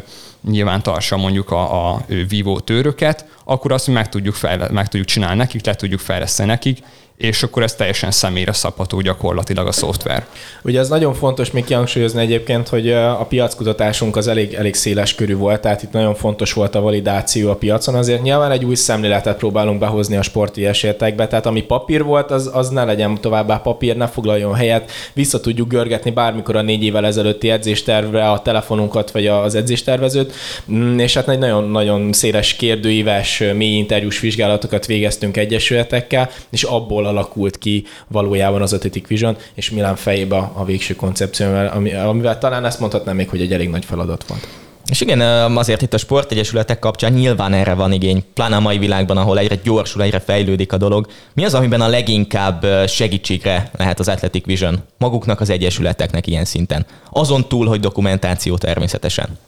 nyilvántartsa 0.51 1.17
mondjuk 1.17 1.51
a, 1.51 1.91
a 1.91 2.05
Vivo 2.29 2.61
tőröket, 2.61 3.27
akkor 3.45 3.73
azt 3.73 3.87
meg 3.87 4.09
tudjuk, 4.09 4.35
fejle, 4.35 4.69
meg 4.71 4.89
tudjuk 4.89 5.09
csinálni 5.09 5.37
nekik, 5.37 5.67
le 5.67 5.75
tudjuk 5.75 6.01
fejleszteni 6.01 6.49
nekik, 6.49 6.79
és 7.17 7.43
akkor 7.43 7.63
ez 7.63 7.75
teljesen 7.75 8.11
személyre 8.11 8.53
szabható 8.53 9.01
gyakorlatilag 9.01 9.67
a 9.67 9.73
szoftver. 9.73 10.27
Ugye 10.63 10.79
ez 10.79 10.89
nagyon 10.89 11.15
fontos 11.15 11.51
még 11.51 11.65
kihangsúlyozni 11.65 12.21
egyébként, 12.21 12.69
hogy 12.69 12.93
a 12.93 13.27
piackutatásunk 13.29 14.17
az 14.17 14.29
elég, 14.29 14.55
elég 14.55 14.75
széles 14.75 15.15
körű 15.15 15.37
volt, 15.37 15.61
tehát 15.61 15.83
itt 15.83 15.93
nagyon 15.93 16.15
fontos 16.15 16.53
volt 16.53 16.75
a 16.75 16.81
validáció 16.81 17.51
a 17.51 17.57
piacon, 17.57 17.95
azért 17.95 18.23
nyilván 18.23 18.51
egy 18.51 18.65
új 18.65 18.75
szemléletet 18.75 19.37
próbálunk 19.37 19.79
behozni 19.79 20.17
a 20.17 20.23
sporti 20.23 20.67
esértekbe, 20.67 21.27
tehát 21.29 21.47
ami 21.47 21.63
papír 21.63 22.03
volt, 22.03 22.31
az, 22.31 22.51
az 22.53 22.69
ne 22.69 22.85
legyen 22.85 23.21
továbbá 23.21 23.57
papír, 23.57 23.97
ne 23.97 24.07
foglaljon 24.07 24.55
helyet, 24.55 24.91
vissza 25.13 25.41
tudjuk 25.41 25.69
görgetni 25.69 26.11
bármikor 26.11 26.57
a 26.57 26.63
négy 26.63 26.85
évvel 26.85 27.07
ezelőtti 27.07 27.51
edzéstervre 27.51 28.31
a 28.31 28.43
telefonunkat 28.43 29.11
vagy 29.11 29.27
az 29.27 29.55
edzéstervezőt, 29.55 30.33
mm, 30.73 30.99
és 30.99 31.15
hát 31.15 31.29
egy 31.29 31.39
nagyon-nagyon 31.39 32.13
széles 32.13 32.57
kérdőíves, 32.57 33.43
mély 33.55 33.77
interjús 33.77 34.21
vizsgálatokat 34.21 34.87
végeztünk 34.87 35.37
egyesületekkel, 35.37 36.31
és 36.51 36.63
abból 36.63 37.07
alakult 37.13 37.59
ki 37.59 37.85
valójában 38.09 38.63
az 38.63 38.73
Athletic 38.73 39.07
Vision, 39.07 39.37
és 39.55 39.71
Milán 39.71 39.97
fejébe 39.97 40.51
a 40.53 40.65
végső 40.65 40.95
koncepcióval, 40.95 41.67
amivel 42.07 42.39
talán 42.39 42.65
ezt 42.65 42.81
mondhatnám 42.81 43.17
még, 43.17 43.29
hogy 43.29 43.41
egy 43.41 43.53
elég 43.53 43.69
nagy 43.69 43.85
feladat 43.85 44.25
volt. 44.27 44.49
És 44.91 45.01
igen, 45.01 45.21
azért 45.57 45.83
itt 45.83 45.95
a 45.95 45.99
sportegyesületek 45.99 46.79
kapcsán 46.79 47.13
nyilván 47.13 47.53
erre 47.53 47.75
van 47.75 47.93
igény, 47.93 48.25
pláne 48.35 48.57
a 48.57 48.61
mai 48.61 48.79
világban, 48.79 49.17
ahol 49.17 49.39
egyre 49.39 49.55
gyorsul, 49.63 50.03
egyre 50.03 50.21
fejlődik 50.21 50.73
a 50.73 50.77
dolog. 50.77 51.07
Mi 51.35 51.45
az, 51.45 51.55
amiben 51.55 51.81
a 51.81 51.89
leginkább 51.89 52.67
segítségre 52.89 53.71
lehet 53.79 53.99
az 53.99 54.09
Athletic 54.09 54.45
Vision 54.45 54.83
maguknak 54.99 55.41
az 55.41 55.51
egyesületeknek 55.51 56.27
ilyen 56.27 56.45
szinten? 56.45 56.87
Azon 57.11 57.49
túl, 57.49 57.67
hogy 57.67 57.81
dokumentáció 57.81 58.57
természetesen. 58.57 59.39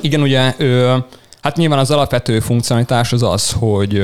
Igen, 0.00 0.22
ugye, 0.22 0.54
hát 1.42 1.56
nyilván 1.56 1.78
az 1.78 1.90
alapvető 1.90 2.40
funkcionalitás 2.40 3.12
az 3.12 3.22
az, 3.22 3.52
hogy 3.52 4.02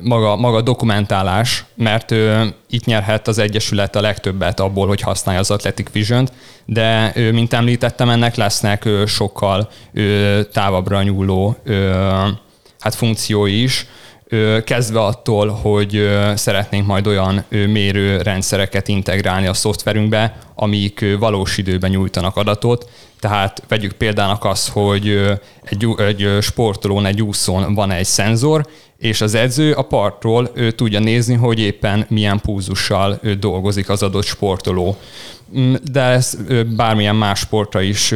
maga, 0.00 0.36
maga 0.36 0.60
dokumentálás, 0.60 1.64
mert 1.74 2.10
ő, 2.10 2.54
itt 2.70 2.84
nyerhet 2.84 3.28
az 3.28 3.38
Egyesület 3.38 3.96
a 3.96 4.00
legtöbbet 4.00 4.60
abból, 4.60 4.86
hogy 4.86 5.00
használja 5.00 5.40
az 5.40 5.50
Athletic 5.50 5.90
Vision-t, 5.92 6.32
de 6.64 7.12
ő, 7.14 7.32
mint 7.32 7.52
említettem, 7.52 8.08
ennek 8.08 8.34
lesznek 8.34 8.84
ő, 8.84 9.06
sokkal 9.06 9.68
ő, 9.92 10.42
távabbra 10.42 11.02
nyúló 11.02 11.56
ő, 11.64 11.90
hát 12.78 12.94
funkciói 12.94 13.62
is, 13.62 13.86
kezdve 14.64 15.00
attól, 15.00 15.48
hogy 15.48 16.10
szeretnénk 16.34 16.86
majd 16.86 17.06
olyan 17.06 17.44
mérőrendszereket 17.48 18.88
integrálni 18.88 19.46
a 19.46 19.54
szoftverünkbe, 19.54 20.38
amik 20.54 21.04
valós 21.18 21.58
időben 21.58 21.90
nyújtanak 21.90 22.36
adatot. 22.36 22.90
Tehát 23.20 23.62
vegyük 23.68 23.92
példának 23.92 24.44
azt, 24.44 24.68
hogy 24.68 25.08
egy, 25.64 25.86
egy 25.96 26.28
sportolón, 26.40 27.06
egy 27.06 27.22
úszón 27.22 27.74
van 27.74 27.90
egy 27.90 28.04
szenzor, 28.04 28.66
és 29.02 29.20
az 29.20 29.34
edző 29.34 29.72
a 29.72 29.82
partról 29.82 30.50
ő 30.54 30.70
tudja 30.70 30.98
nézni, 30.98 31.34
hogy 31.34 31.58
éppen 31.58 32.06
milyen 32.08 32.40
púzussal 32.40 33.18
ő 33.22 33.34
dolgozik 33.34 33.88
az 33.88 34.02
adott 34.02 34.24
sportoló. 34.24 34.96
Mm, 35.58 35.74
de 35.92 36.00
ez 36.00 36.36
bármilyen 36.76 37.16
más 37.16 37.38
sportra 37.38 37.80
is 37.80 38.14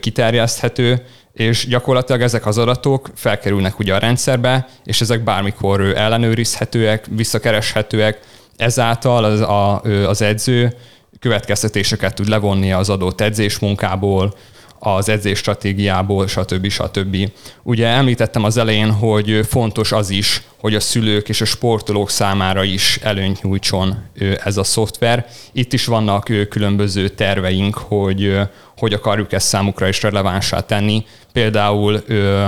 kiterjeszthető, 0.00 1.04
és 1.32 1.66
gyakorlatilag 1.66 2.22
ezek 2.22 2.46
az 2.46 2.58
adatok 2.58 3.10
felkerülnek 3.14 3.78
ugye 3.78 3.94
a 3.94 3.98
rendszerbe, 3.98 4.68
és 4.84 5.00
ezek 5.00 5.24
bármikor 5.24 5.80
ellenőrizhetőek, 5.80 7.06
visszakereshetőek, 7.10 8.20
ezáltal 8.56 9.24
az, 9.24 9.40
a, 9.40 9.80
az 10.06 10.22
edző 10.22 10.74
következtetéseket 11.18 12.14
tud 12.14 12.28
levonni 12.28 12.72
az 12.72 12.88
adott 12.88 13.20
edzésmunkából, 13.20 14.34
az 14.78 15.08
edzés 15.08 15.38
stratégiából, 15.38 16.26
stb. 16.26 16.68
stb. 16.68 17.30
Ugye 17.62 17.86
említettem 17.86 18.44
az 18.44 18.56
elején, 18.56 18.90
hogy 18.90 19.40
fontos 19.48 19.92
az 19.92 20.10
is, 20.10 20.42
hogy 20.60 20.74
a 20.74 20.80
szülők 20.80 21.28
és 21.28 21.40
a 21.40 21.44
sportolók 21.44 22.10
számára 22.10 22.64
is 22.64 22.98
előnyt 23.02 23.42
nyújtson 23.42 24.04
ez 24.44 24.56
a 24.56 24.64
szoftver. 24.64 25.26
Itt 25.52 25.72
is 25.72 25.84
vannak 25.84 26.30
különböző 26.48 27.08
terveink, 27.08 27.76
hogy 27.76 28.38
hogy 28.78 28.92
akarjuk 28.92 29.32
ezt 29.32 29.46
számukra 29.46 29.88
is 29.88 30.02
relevánsá 30.02 30.60
tenni. 30.60 31.06
Például 31.32 32.02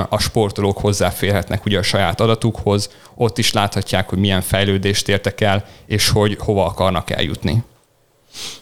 a 0.08 0.18
sportolók 0.18 0.78
hozzáférhetnek 0.78 1.64
ugye 1.64 1.78
a 1.78 1.82
saját 1.82 2.20
adatukhoz, 2.20 2.90
ott 3.14 3.38
is 3.38 3.52
láthatják, 3.52 4.08
hogy 4.08 4.18
milyen 4.18 4.40
fejlődést 4.40 5.08
értek 5.08 5.40
el, 5.40 5.64
és 5.86 6.08
hogy 6.08 6.36
hova 6.38 6.64
akarnak 6.64 7.10
eljutni. 7.10 7.62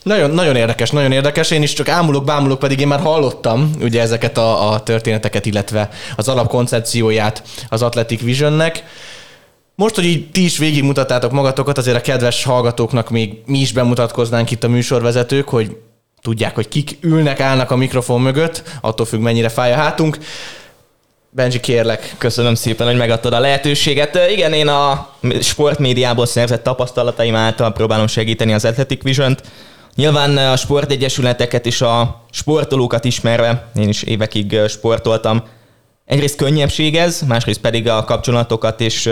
Nagyon, 0.02 0.30
nagyon 0.30 0.56
érdekes, 0.56 0.90
nagyon 0.90 1.12
érdekes. 1.12 1.50
Én 1.50 1.62
is 1.62 1.72
csak 1.72 1.88
ámulok, 1.88 2.24
bámulok, 2.24 2.58
pedig 2.58 2.80
én 2.80 2.86
már 2.88 3.00
hallottam 3.00 3.70
ugye 3.80 4.00
ezeket 4.00 4.38
a, 4.38 4.72
a 4.72 4.82
történeteket, 4.82 5.46
illetve 5.46 5.88
az 6.16 6.28
alapkoncepcióját 6.28 7.42
az 7.68 7.82
Athletic 7.82 8.20
Visionnek. 8.20 8.84
Most, 9.74 9.94
hogy 9.94 10.04
így 10.04 10.30
ti 10.30 10.44
is 10.44 10.58
végigmutattátok 10.58 11.32
magatokat, 11.32 11.78
azért 11.78 11.96
a 11.96 12.00
kedves 12.00 12.44
hallgatóknak 12.44 13.10
még 13.10 13.34
mi 13.46 13.58
is 13.58 13.72
bemutatkoznánk 13.72 14.50
itt 14.50 14.64
a 14.64 14.68
műsorvezetők, 14.68 15.48
hogy 15.48 15.76
tudják, 16.22 16.54
hogy 16.54 16.68
kik 16.68 16.98
ülnek, 17.00 17.40
állnak 17.40 17.70
a 17.70 17.76
mikrofon 17.76 18.20
mögött, 18.20 18.62
attól 18.80 19.06
függ, 19.06 19.20
mennyire 19.20 19.48
fáj 19.48 19.72
a 19.72 19.76
hátunk. 19.76 20.18
Benji, 21.38 21.60
kérlek. 21.60 22.14
Köszönöm 22.18 22.54
szépen, 22.54 22.86
hogy 22.86 22.96
megadtad 22.96 23.32
a 23.32 23.40
lehetőséget. 23.40 24.18
Igen, 24.30 24.52
én 24.52 24.68
a 24.68 25.08
sportmédiából 25.40 26.26
szerzett 26.26 26.62
tapasztalataim 26.62 27.34
által 27.34 27.72
próbálom 27.72 28.06
segíteni 28.06 28.52
az 28.52 28.64
Athletic 28.64 29.02
Vision-t. 29.02 29.42
Nyilván 29.94 30.36
a 30.36 30.56
sportegyesületeket 30.56 31.66
és 31.66 31.80
a 31.80 32.24
sportolókat 32.30 33.04
ismerve, 33.04 33.70
én 33.74 33.88
is 33.88 34.02
évekig 34.02 34.60
sportoltam. 34.68 35.42
Egyrészt 36.04 36.36
könnyebbség 36.36 36.96
ez, 36.96 37.20
másrészt 37.22 37.60
pedig 37.60 37.88
a 37.88 38.04
kapcsolatokat 38.04 38.80
és, 38.80 39.10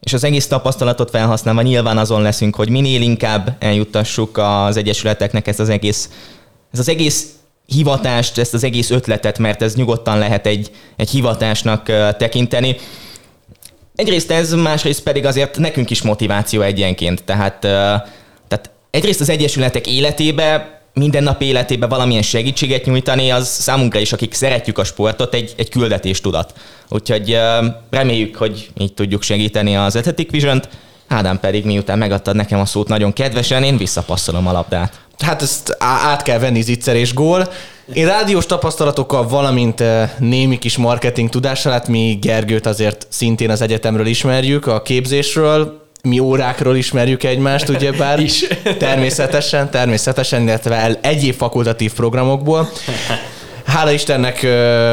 és 0.00 0.12
az 0.12 0.24
egész 0.24 0.46
tapasztalatot 0.46 1.10
felhasználva 1.10 1.62
nyilván 1.62 1.98
azon 1.98 2.22
leszünk, 2.22 2.56
hogy 2.56 2.70
minél 2.70 3.02
inkább 3.02 3.56
eljuttassuk 3.58 4.38
az 4.38 4.76
egyesületeknek 4.76 5.46
ezt 5.46 5.60
az 5.60 5.68
egész, 5.68 6.10
ez 6.72 6.78
az 6.78 6.88
egész 6.88 7.37
hivatást, 7.74 8.38
ezt 8.38 8.54
az 8.54 8.64
egész 8.64 8.90
ötletet, 8.90 9.38
mert 9.38 9.62
ez 9.62 9.74
nyugodtan 9.74 10.18
lehet 10.18 10.46
egy, 10.46 10.70
egy 10.96 11.10
hivatásnak 11.10 11.82
tekinteni. 12.16 12.76
Egyrészt 13.94 14.30
ez, 14.30 14.52
másrészt 14.52 15.02
pedig 15.02 15.24
azért 15.24 15.58
nekünk 15.58 15.90
is 15.90 16.02
motiváció 16.02 16.60
egyenként. 16.60 17.24
Tehát, 17.24 17.58
tehát 18.48 18.70
egyrészt 18.90 19.20
az 19.20 19.28
egyesületek 19.28 19.86
életébe, 19.86 20.80
minden 20.94 21.36
életébe 21.38 21.86
valamilyen 21.86 22.22
segítséget 22.22 22.84
nyújtani, 22.84 23.30
az 23.30 23.48
számunkra 23.48 24.00
is, 24.00 24.12
akik 24.12 24.34
szeretjük 24.34 24.78
a 24.78 24.84
sportot, 24.84 25.34
egy, 25.34 25.54
egy 25.56 25.68
küldetéstudat. 25.68 26.52
Úgyhogy 26.88 27.38
reméljük, 27.90 28.36
hogy 28.36 28.70
így 28.78 28.94
tudjuk 28.94 29.22
segíteni 29.22 29.76
az 29.76 29.96
Athletic 29.96 30.30
Vision-t. 30.30 30.68
Ádám 31.08 31.40
pedig 31.40 31.64
miután 31.64 31.98
megadtad 31.98 32.36
nekem 32.36 32.60
a 32.60 32.66
szót 32.66 32.88
nagyon 32.88 33.12
kedvesen, 33.12 33.62
én 33.62 33.76
visszapasszolom 33.76 34.46
a 34.46 34.52
labdát. 34.52 35.00
Hát 35.18 35.42
ezt 35.42 35.76
át 35.78 36.22
kell 36.22 36.38
venni 36.38 36.60
zicser 36.60 36.96
és 36.96 37.14
gól. 37.14 37.48
Én 37.92 38.06
rádiós 38.06 38.46
tapasztalatokkal, 38.46 39.28
valamint 39.28 39.82
némi 40.18 40.58
kis 40.58 40.76
marketing 40.76 41.28
tudással, 41.28 41.72
hát 41.72 41.88
mi 41.88 42.18
Gergőt 42.20 42.66
azért 42.66 43.06
szintén 43.10 43.50
az 43.50 43.60
egyetemről 43.60 44.06
ismerjük, 44.06 44.66
a 44.66 44.82
képzésről, 44.82 45.86
mi 46.02 46.18
órákról 46.18 46.76
ismerjük 46.76 47.22
egymást, 47.22 47.68
ugyebár. 47.68 48.20
Is. 48.28 48.46
Természetesen, 48.78 49.70
természetesen, 49.70 50.42
illetve 50.42 50.98
egyéb 51.00 51.34
fakultatív 51.34 51.92
programokból. 51.92 52.68
Hála 53.68 53.90
Istennek 53.90 54.42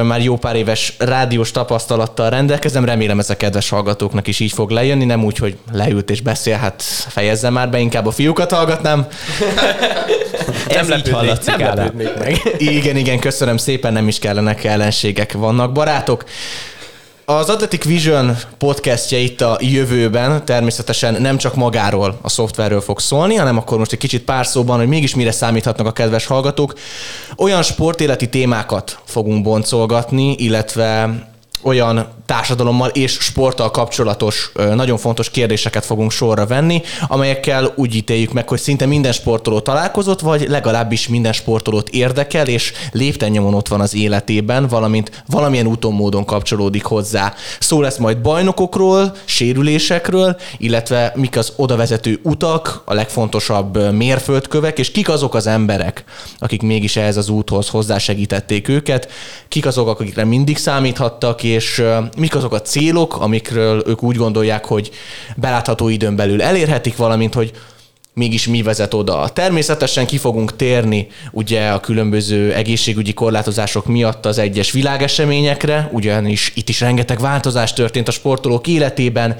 már 0.04 0.22
jó 0.22 0.38
pár 0.38 0.56
éves 0.56 0.94
rádiós 0.98 1.52
tapasztalattal 1.52 2.30
rendelkezem, 2.30 2.86
remélem 2.86 3.20
ez 3.20 3.30
a 3.30 3.38
kedves 3.38 3.70
hallgatóknak 3.70 4.28
is 4.28 4.40
így 4.40 4.52
fog 4.52 4.70
lejönni, 4.70 5.06
nem 5.06 5.24
úgy, 5.24 5.38
hogy 5.38 5.58
leült 5.72 6.10
és 6.10 6.22
beszél, 6.22 6.58
hát 6.58 6.82
fejezze 7.08 7.50
már 7.50 7.70
be, 7.70 7.80
inkább 7.80 8.06
a 8.06 8.12
fiúkat 8.12 8.52
hallgatnám. 8.52 9.08
ez 10.68 10.88
nem 10.88 10.98
így 10.98 11.10
hallatszik, 11.10 11.58
nem 11.58 11.92
meg. 12.20 12.42
Igen, 12.58 12.96
igen, 12.96 13.20
köszönöm 13.20 13.58
szépen, 13.58 13.94
nem 13.94 14.08
is 14.08 14.20
kellenek 14.20 14.64
ellenségek, 14.64 15.34
vannak 15.34 15.72
barátok. 15.72 16.24
Az 17.28 17.50
Athletic 17.50 17.84
Vision 17.84 18.38
podcastje 18.58 19.18
itt 19.18 19.42
a 19.42 19.58
jövőben 19.62 20.46
természetesen 20.46 21.22
nem 21.22 21.38
csak 21.38 21.56
magáról, 21.56 22.20
a 22.22 22.30
szoftverről 22.30 22.82
fog 22.82 23.00
szólni, 23.00 23.36
hanem 23.36 23.58
akkor 23.58 23.78
most 23.78 23.92
egy 23.92 23.98
kicsit 23.98 24.24
pár 24.24 24.46
szóban, 24.46 24.78
hogy 24.78 24.88
mégis 24.88 25.16
mire 25.16 25.32
számíthatnak 25.32 25.88
a 25.88 25.92
kedves 25.92 26.26
hallgatók. 26.26 26.74
Olyan 27.38 27.64
sportéleti 27.64 28.30
témákat 28.30 29.00
fogunk 29.06 29.44
boncolgatni, 29.44 30.36
illetve 30.38 31.10
olyan 31.62 32.08
társadalommal 32.26 32.90
és 32.90 33.12
sporttal 33.12 33.72
kapcsolatos 33.72 34.52
nagyon 34.76 34.98
fontos 34.98 35.30
kérdéseket 35.30 35.86
fogunk 35.86 36.12
sorra 36.12 36.46
venni, 36.46 36.82
amelyekkel 37.08 37.74
úgy 37.76 37.96
ítéljük 37.96 38.34
meg, 38.34 38.50
hogy 38.50 38.60
szinte 38.60 38.86
minden 38.86 39.12
sportoló 39.12 39.60
találkozott, 39.60 40.20
vagy 40.20 40.48
legalábbis 40.50 41.08
minden 41.08 41.34
sportolót 41.34 41.90
érdekel, 41.90 42.48
és 42.48 42.74
léptennyomon 42.92 43.54
ott 43.54 43.68
van 43.68 43.82
az 43.82 43.96
életében, 43.96 44.68
valamint 44.68 45.24
valamilyen 45.26 45.68
úton 45.68 45.94
módon 45.94 46.26
kapcsolódik 46.26 46.84
hozzá. 46.84 47.34
Szó 47.60 47.82
lesz 47.82 47.98
majd 47.98 48.22
bajnokokról, 48.22 49.16
sérülésekről, 49.26 50.36
illetve 50.58 51.12
mik 51.16 51.38
az 51.38 51.54
odavezető 51.56 52.20
utak, 52.24 52.82
a 52.86 52.94
legfontosabb 52.94 53.94
mérföldkövek, 53.94 54.80
és 54.80 54.92
kik 54.92 55.10
azok 55.10 55.36
az 55.36 55.48
emberek, 55.48 56.04
akik 56.40 56.62
mégis 56.62 56.96
ehhez 56.96 57.18
az 57.18 57.30
úthoz 57.30 57.70
hozzásegítették 57.70 58.68
őket, 58.68 59.12
kik 59.48 59.66
azok, 59.66 59.88
akikre 59.88 60.24
mindig 60.24 60.58
számíthattak, 60.58 61.44
és 61.44 61.84
mik 62.16 62.36
azok 62.36 62.54
a 62.54 62.62
célok, 62.62 63.20
amikről 63.20 63.84
ők 63.88 64.04
úgy 64.04 64.16
gondolják, 64.16 64.66
hogy 64.66 64.92
belátható 65.36 65.90
időn 65.90 66.16
belül 66.16 66.42
elérhetik, 66.42 66.96
valamint 66.96 67.34
hogy 67.34 67.52
mégis 68.16 68.48
mi 68.48 68.62
vezet 68.62 68.94
oda. 68.94 69.30
Természetesen 69.30 70.06
ki 70.06 70.18
fogunk 70.18 70.56
térni 70.56 71.08
ugye 71.32 71.68
a 71.68 71.80
különböző 71.80 72.54
egészségügyi 72.54 73.14
korlátozások 73.14 73.86
miatt 73.86 74.26
az 74.26 74.38
egyes 74.38 74.72
világeseményekre, 74.72 75.90
ugyanis 75.92 76.52
itt 76.56 76.70
is 76.70 76.80
rengeteg 76.80 77.20
változás 77.20 77.74
történt 77.74 78.08
a 78.08 78.12
sportolók 78.12 78.68
életében, 78.68 79.36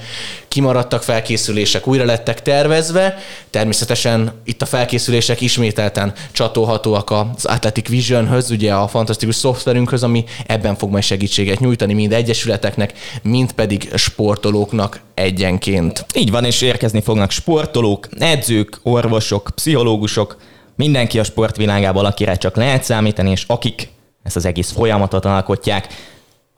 kimaradtak 0.56 1.02
felkészülések, 1.02 1.86
újra 1.86 2.04
lettek 2.04 2.42
tervezve. 2.42 3.18
Természetesen 3.50 4.32
itt 4.44 4.62
a 4.62 4.66
felkészülések 4.66 5.40
ismételten 5.40 6.12
csatolhatóak 6.32 7.10
az 7.10 7.44
Athletic 7.44 7.88
Visionhöz, 7.88 8.50
ugye 8.50 8.74
a 8.74 8.88
fantasztikus 8.88 9.34
szoftverünkhöz, 9.34 10.02
ami 10.02 10.24
ebben 10.46 10.76
fog 10.76 10.90
majd 10.90 11.02
segítséget 11.02 11.60
nyújtani 11.60 11.94
mind 11.94 12.12
egyesületeknek, 12.12 12.92
mind 13.22 13.52
pedig 13.52 13.88
sportolóknak 13.94 15.00
egyenként. 15.14 16.06
Így 16.14 16.30
van, 16.30 16.44
és 16.44 16.60
érkezni 16.60 17.00
fognak 17.00 17.30
sportolók, 17.30 18.08
edzők, 18.18 18.80
orvosok, 18.82 19.50
pszichológusok, 19.54 20.36
mindenki 20.76 21.18
a 21.18 21.24
sportvilágából, 21.24 22.04
akire 22.04 22.36
csak 22.36 22.56
lehet 22.56 22.84
számítani, 22.84 23.30
és 23.30 23.44
akik 23.46 23.88
ezt 24.22 24.36
az 24.36 24.44
egész 24.44 24.70
folyamatot 24.70 25.24
alkotják. 25.24 25.86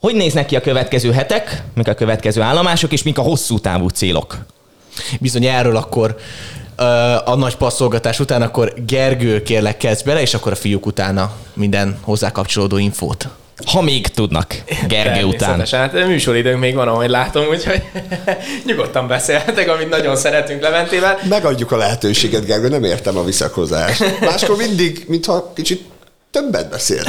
Hogy 0.01 0.15
néznek 0.15 0.47
ki 0.47 0.57
a 0.57 0.61
következő 0.61 1.13
hetek, 1.13 1.63
mik 1.75 1.89
a 1.89 1.95
következő 1.95 2.41
állomások, 2.41 2.93
és 2.93 3.03
mik 3.03 3.19
a 3.19 3.23
hosszú 3.23 3.59
távú 3.59 3.89
célok? 3.89 4.39
Bizony 5.21 5.45
erről 5.45 5.77
akkor 5.77 6.17
a 7.25 7.35
nagy 7.35 7.57
passzolgatás 7.57 8.21
után, 8.21 8.43
akkor 8.43 8.75
Gergő 8.87 9.43
kérlek 9.43 9.77
kezd 9.77 10.05
bele, 10.05 10.21
és 10.21 10.35
akkor 10.35 10.53
a 10.53 10.55
fiúk 10.55 10.87
utána 10.87 11.33
minden 11.53 11.99
hozzá 12.03 12.31
kapcsolódó 12.31 12.77
infót. 12.77 13.29
Ha 13.67 13.83
még 13.83 14.09
tudnak, 14.09 14.63
Gergő 14.89 15.25
után. 15.25 15.67
Hát 15.71 15.93
műsoridőnk 15.93 16.61
még 16.61 16.75
van, 16.75 16.89
ahogy 16.89 17.09
látom, 17.09 17.45
úgyhogy 17.47 17.83
nyugodtan 18.67 19.07
beszélhetek, 19.07 19.69
amit 19.69 19.89
nagyon 19.89 20.17
szeretünk 20.17 20.63
Leventével. 20.63 21.19
Megadjuk 21.29 21.73
a 21.73 21.77
lehetőséget, 21.77 22.45
Gergő, 22.45 22.69
nem 22.69 22.85
értem 22.85 23.17
a 23.17 23.25
visszakozást. 23.25 24.21
Máskor 24.21 24.57
mindig, 24.57 25.05
mintha 25.09 25.53
kicsit 25.55 25.85
többet 26.31 26.71
beszél. 26.71 27.03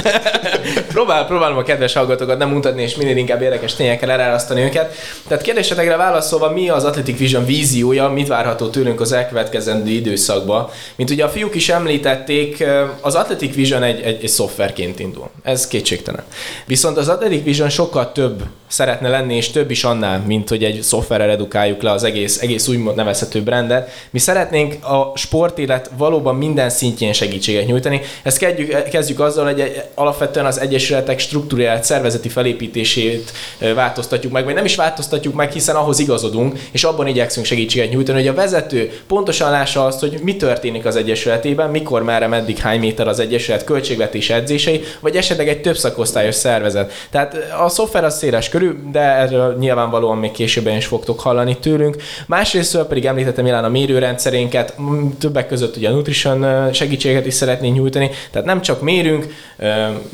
Próbál, 0.94 1.26
próbálom 1.28 1.58
a 1.58 1.64
kedves 1.64 1.94
hallgatókat 1.94 2.38
nem 2.38 2.50
mutatni, 2.50 2.82
és 2.82 2.96
minél 2.96 3.18
inkább 3.18 3.42
érdekes 3.42 3.76
tényekkel 3.76 4.12
elárasztani 4.12 4.62
őket. 4.62 4.96
Tehát 5.28 5.44
kérdésetekre 5.44 5.96
válaszolva, 5.96 6.50
mi 6.50 6.70
az 6.70 6.84
Athletic 6.84 7.18
Vision 7.18 7.46
víziója, 7.46 8.10
mit 8.10 8.28
várható 8.28 8.68
tőlünk 8.68 9.02
az 9.02 9.12
elkövetkezendő 9.12 9.92
időszakban? 9.92 10.70
Mint 10.96 11.10
ugye 11.10 11.24
a 11.24 11.30
fiúk 11.30 11.56
is 11.56 11.70
említették, 11.70 12.64
az 13.02 13.16
Athletic 13.16 13.56
Vision 13.56 13.84
egy, 13.84 14.02
egy, 14.02 14.24
egy 14.24 14.30
szoftverként 14.30 15.00
indul. 15.00 15.30
Ez 15.44 15.68
kétségtelen. 15.68 16.24
Viszont 16.66 16.98
az 16.98 17.08
Athletic 17.08 17.44
Vision 17.44 17.70
sokkal 17.70 18.12
több 18.12 18.44
szeretne 18.70 19.10
lenni, 19.10 19.36
és 19.36 19.50
több 19.50 19.72
is 19.72 19.84
annál, 19.84 20.24
mint 20.28 20.50
hogy 20.50 20.64
egy 20.64 20.82
szoftverrel 20.82 21.30
edukáljuk 21.30 21.82
le 21.82 21.92
az 21.92 22.04
egész, 22.04 22.42
egész 22.42 22.68
úgymond 22.68 22.96
nevezhető 22.96 23.42
brandet. 23.42 23.92
Mi 24.10 24.20
szeretnénk 24.20 24.86
a 24.86 25.12
sportélet 25.16 25.92
valóban 25.98 26.36
minden 26.36 26.70
szintjén 26.70 27.14
segítséget 27.14 27.66
nyújtani. 27.66 28.02
Ezt 28.24 28.38
kezdjük, 28.38 28.84
kezdjük 28.84 29.19
kezdjük 29.20 29.54
azzal, 29.54 29.54
hogy 29.54 29.84
alapvetően 29.96 30.46
az 30.46 30.60
egyesületek 30.60 31.20
struktúrált 31.20 31.84
szervezeti 31.84 32.30
felépítését 32.30 33.32
változtatjuk 33.76 34.32
meg, 34.32 34.46
vagy 34.46 34.54
nem 34.54 34.66
is 34.66 34.76
változtatjuk 34.76 35.34
meg, 35.34 35.52
hiszen 35.52 35.76
ahhoz 35.76 36.00
igazodunk, 36.00 36.60
és 36.72 36.84
abban 36.84 37.08
igyekszünk 37.08 37.46
segítséget 37.46 37.92
nyújtani, 37.92 38.18
hogy 38.18 38.28
a 38.28 38.34
vezető 38.34 38.92
pontosan 39.08 39.52
lássa 39.52 39.86
azt, 39.86 40.00
hogy 40.00 40.20
mi 40.24 40.36
történik 40.36 40.86
az 40.86 40.96
egyesületében, 40.96 41.70
mikor, 41.70 42.04
merre, 42.04 42.28
meddig, 42.28 42.58
hány 42.58 42.80
méter 42.80 43.08
az 43.08 43.20
egyesület 43.20 43.64
költségvetés 43.64 44.30
edzései, 44.30 44.84
vagy 45.00 45.16
esetleg 45.16 45.48
egy 45.48 45.62
több 45.62 45.78
szakosztályos 45.78 46.36
szervezet. 46.36 46.92
Tehát 47.10 47.38
a 47.66 47.70
szoftver 47.70 48.04
az 48.04 48.18
széles 48.18 48.50
körül, 48.50 48.78
de 48.92 49.00
erről 49.00 49.56
nyilvánvalóan 49.60 50.18
még 50.18 50.32
későbben 50.32 50.78
is 50.78 50.86
fogtok 50.86 51.20
hallani 51.20 51.58
tőlünk. 51.58 51.96
Másrészt 52.28 52.78
pedig 52.78 53.06
említettem 53.06 53.44
Milán 53.44 53.64
a 53.64 53.70
mérőrendszerénket, 53.70 54.74
többek 55.20 55.48
között 55.48 55.78
ugye 55.78 55.90
a 55.90 55.92
Nutrition 55.92 56.70
segítséget 56.74 57.26
is 57.26 57.34
szeretnénk 57.34 57.76
nyújtani, 57.76 58.10
tehát 58.32 58.48
nem 58.48 58.62
csak 58.62 58.82
mérünk, 59.02 59.34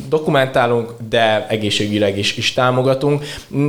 dokumentálunk, 0.09 0.93
de 1.09 1.47
egészségügyileg 1.47 2.17
is, 2.17 2.37
is 2.37 2.53
támogatunk. 2.53 3.23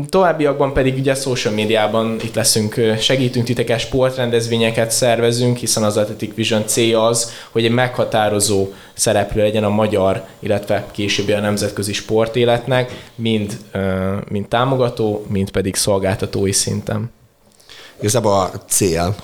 Továbbiakban 0.08 0.72
pedig 0.72 0.98
ugye 0.98 1.14
social 1.14 1.54
médiában 1.54 2.16
itt 2.22 2.34
leszünk, 2.34 2.80
segítünk 3.00 3.46
titeket, 3.46 3.80
sportrendezvényeket 3.80 4.90
szervezünk, 4.90 5.56
hiszen 5.56 5.82
az 5.82 5.96
Athletic 5.96 6.34
Vision 6.34 6.66
célja 6.66 7.06
az, 7.06 7.30
hogy 7.50 7.64
egy 7.64 7.70
meghatározó 7.70 8.68
szereplő 8.94 9.42
legyen 9.42 9.64
a 9.64 9.68
magyar, 9.68 10.24
illetve 10.38 10.86
későbbi 10.90 11.32
a 11.32 11.40
nemzetközi 11.40 11.92
sportéletnek, 11.92 13.06
mind, 13.14 13.56
mind 14.28 14.48
támogató, 14.48 15.26
mind 15.28 15.50
pedig 15.50 15.74
szolgáltatói 15.74 16.52
szinten. 16.52 17.10
Igazából 18.00 18.32
a 18.32 18.50
cél, 18.68 19.14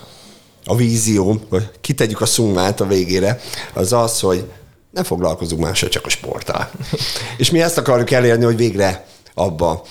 a 0.64 0.76
vízió, 0.76 1.40
hogy 1.48 1.68
kitegyük 1.80 2.20
a 2.20 2.26
szummát 2.26 2.80
a 2.80 2.86
végére, 2.86 3.40
az 3.72 3.92
az, 3.92 4.20
hogy 4.20 4.44
nem 4.92 5.04
foglalkozunk 5.04 5.62
mással, 5.62 5.88
csak 5.88 6.06
a 6.06 6.08
sporttal. 6.08 6.70
És 7.36 7.50
mi 7.50 7.62
ezt 7.62 7.78
akarjuk 7.78 8.10
elérni, 8.10 8.44
hogy 8.44 8.56
végre 8.56 9.06
abba 9.34 9.82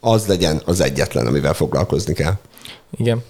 az 0.00 0.26
legyen 0.26 0.62
az 0.64 0.80
egyetlen, 0.80 1.26
amivel 1.26 1.54
foglalkozni 1.54 2.14
kell. 2.14 2.32
Igen. 2.98 3.24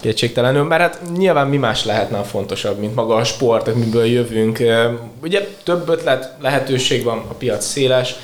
Kétségtelenül, 0.00 0.62
mert 0.62 0.80
hát 0.80 1.00
nyilván 1.16 1.48
mi 1.48 1.56
más 1.56 1.84
lehetne 1.84 2.18
a 2.18 2.24
fontosabb, 2.24 2.78
mint 2.78 2.94
maga 2.94 3.14
a 3.14 3.24
sport, 3.24 3.74
miből 3.74 4.04
jövünk. 4.04 4.62
Ugye 5.22 5.48
több 5.64 5.88
ötlet, 5.88 6.34
lehetőség 6.40 7.04
van, 7.04 7.18
a 7.28 7.32
piac 7.32 7.64
széles, 7.64 8.14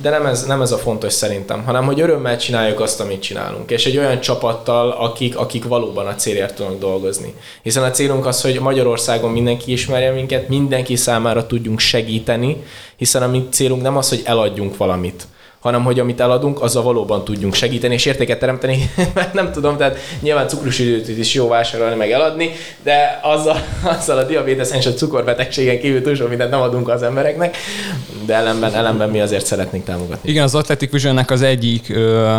de 0.00 0.10
nem 0.10 0.26
ez, 0.26 0.46
nem 0.46 0.62
ez 0.62 0.72
a 0.72 0.78
fontos 0.78 1.12
szerintem, 1.12 1.64
hanem 1.64 1.84
hogy 1.84 2.00
örömmel 2.00 2.38
csináljuk 2.38 2.80
azt, 2.80 3.00
amit 3.00 3.22
csinálunk, 3.22 3.70
és 3.70 3.86
egy 3.86 3.98
olyan 3.98 4.20
csapattal, 4.20 4.90
akik, 4.90 5.36
akik 5.36 5.64
valóban 5.64 6.06
a 6.06 6.14
célért 6.14 6.54
tudnak 6.54 6.78
dolgozni. 6.78 7.34
Hiszen 7.62 7.82
a 7.82 7.90
célunk 7.90 8.26
az, 8.26 8.40
hogy 8.40 8.60
Magyarországon 8.60 9.30
mindenki 9.30 9.72
ismerje 9.72 10.10
minket, 10.10 10.48
mindenki 10.48 10.96
számára 10.96 11.46
tudjunk 11.46 11.78
segíteni, 11.78 12.62
hiszen 12.96 13.22
a 13.22 13.26
mi 13.26 13.48
célunk 13.50 13.82
nem 13.82 13.96
az, 13.96 14.08
hogy 14.08 14.22
eladjunk 14.24 14.76
valamit, 14.76 15.26
hanem 15.64 15.84
hogy 15.84 15.98
amit 15.98 16.20
eladunk, 16.20 16.62
azzal 16.62 16.82
valóban 16.82 17.24
tudjunk 17.24 17.54
segíteni 17.54 17.94
és 17.94 18.04
értéket 18.04 18.38
teremteni, 18.38 18.90
mert 19.14 19.32
nem 19.32 19.52
tudom, 19.52 19.76
tehát 19.76 19.98
nyilván 20.20 20.48
cukrus 20.48 20.78
időt 20.78 21.18
is 21.18 21.34
jó 21.34 21.48
vásárolni, 21.48 21.94
meg 21.94 22.10
eladni, 22.10 22.50
de 22.82 23.20
azzal, 23.22 23.56
azzal 23.98 24.18
a 24.18 24.22
diabéteszen 24.22 24.78
és 24.78 24.86
a 24.86 24.92
cukorbetegségen 24.94 25.78
kívül 25.78 26.02
túl 26.02 26.14
sok 26.14 26.28
mindent 26.28 26.50
nem 26.50 26.60
adunk 26.60 26.88
az 26.88 27.02
embereknek, 27.02 27.56
de 28.26 28.34
ellenben, 28.34 28.74
ellenben 28.74 29.10
mi 29.10 29.20
azért 29.20 29.46
szeretnénk 29.46 29.84
támogatni. 29.84 30.30
Igen, 30.30 30.42
az 30.42 30.54
Athletic 30.54 30.90
Visionnek 30.90 31.30
az 31.30 31.42
egyik 31.42 31.88
ö, 31.88 32.38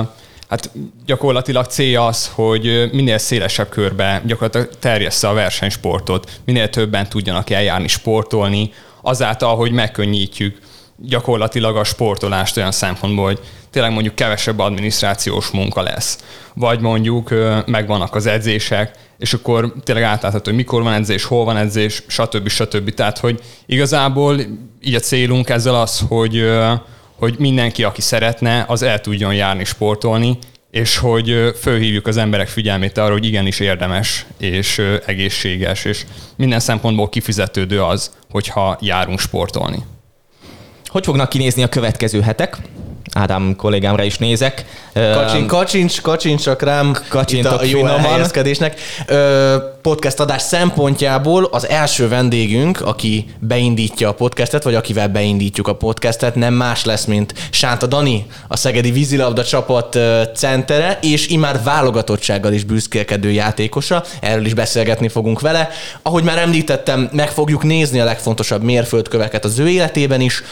hát 0.50 0.72
gyakorlatilag 1.06 1.66
célja 1.66 2.06
az, 2.06 2.32
hogy 2.34 2.90
minél 2.92 3.18
szélesebb 3.18 3.70
körbe 3.70 4.22
gyakorlatilag 4.26 4.70
terjessze 4.80 5.28
a 5.28 5.34
versenysportot, 5.34 6.32
minél 6.46 6.70
többen 6.70 7.10
tudjanak 7.10 7.50
eljárni 7.50 7.88
sportolni, 7.88 8.72
azáltal, 9.02 9.56
hogy 9.56 9.72
megkönnyítjük 9.72 10.64
gyakorlatilag 10.98 11.76
a 11.76 11.84
sportolást 11.84 12.58
olyan 12.58 12.72
szempontból, 12.72 13.26
hogy 13.26 13.40
tényleg 13.70 13.92
mondjuk 13.92 14.16
kevesebb 14.16 14.60
adminisztrációs 14.60 15.50
munka 15.50 15.82
lesz. 15.82 16.18
Vagy 16.54 16.80
mondjuk 16.80 17.34
megvannak 17.66 18.16
az 18.16 18.26
edzések, 18.26 18.92
és 19.18 19.34
akkor 19.34 19.74
tényleg 19.84 20.04
átlátható, 20.04 20.44
hogy 20.44 20.56
mikor 20.56 20.84
van 20.84 20.94
edzés, 20.94 21.24
hol 21.24 21.46
van 21.46 21.58
edzés, 21.58 22.04
stb. 22.08 22.48
stb. 22.48 22.94
Tehát, 22.94 23.18
hogy 23.18 23.40
igazából 23.66 24.40
így 24.82 24.96
a 24.96 25.00
célunk 25.00 25.50
ezzel 25.50 25.76
az, 25.76 26.04
hogy, 26.08 26.50
hogy 27.16 27.36
mindenki, 27.40 27.84
aki 27.84 28.02
szeretne, 28.02 28.66
az 28.68 28.82
el 28.82 29.02
tudjon 29.02 29.34
járni 29.34 29.64
sportolni, 29.64 30.38
és 30.72 30.98
hogy 30.98 31.54
fölhívjuk 31.62 32.08
az 32.08 32.18
emberek 32.18 32.48
figyelmét 32.48 32.98
arra, 32.98 33.12
hogy 33.12 33.26
igenis 33.26 33.60
érdemes 33.60 34.26
és 34.38 34.82
egészséges, 35.06 35.86
és 35.86 36.06
minden 36.36 36.60
szempontból 36.60 37.10
kifizetődő 37.10 37.84
az, 37.84 38.12
hogyha 38.30 38.78
járunk 38.82 39.20
sportolni. 39.20 39.84
Hogy 40.96 41.06
fognak 41.06 41.30
kinézni 41.30 41.64
a 41.64 41.68
következő 41.68 42.22
hetek? 42.22 42.58
Ádám 43.14 43.56
kollégámra 43.58 44.04
is 44.04 44.18
nézek. 44.18 44.66
Kacsin, 44.94 45.48
kacsincs, 45.48 46.02
kacsincsak 46.02 46.62
rám 46.62 46.98
Kacsintok 47.08 47.54
itt 47.54 47.60
a 47.60 47.78
jó 47.78 47.86
elhelyezkedésnek. 47.86 48.80
Podcast 49.82 50.20
adás 50.20 50.42
szempontjából 50.42 51.44
az 51.52 51.68
első 51.68 52.08
vendégünk, 52.08 52.82
aki 52.82 53.26
beindítja 53.40 54.10
a 54.10 54.14
podcastet, 54.14 54.64
vagy 54.64 54.76
akivel 54.76 55.08
beindítjuk 55.08 55.68
a 55.68 55.76
podcastet, 55.76 56.36
nem 56.36 56.54
más 56.54 56.86
lesz, 56.86 57.06
mint 57.06 57.34
Sánta 57.50 57.86
Dani, 57.86 58.26
a 58.48 58.58
Szegedi 58.58 58.92
vízilabda 58.92 59.44
csapat 59.44 60.00
centere, 60.36 61.00
és 61.02 61.28
imár 61.28 61.64
válogatottsággal 61.64 62.54
is 62.54 62.64
büszkélkedő 62.64 63.32
játékosa. 63.32 64.04
Erről 64.22 64.46
is 64.46 64.54
beszélgetni 64.54 65.08
fogunk 65.08 65.42
vele. 65.42 65.70
Ahogy 66.02 66.24
már 66.24 66.38
említettem, 66.38 67.10
meg 67.12 67.30
fogjuk 67.30 67.64
nézni 67.64 68.00
a 68.00 68.06
legfontosabb 68.06 68.64
mérföldköveket 68.64 69.46
az 69.46 69.60
ő 69.60 69.70
életében 69.70 70.22
is 70.22 70.44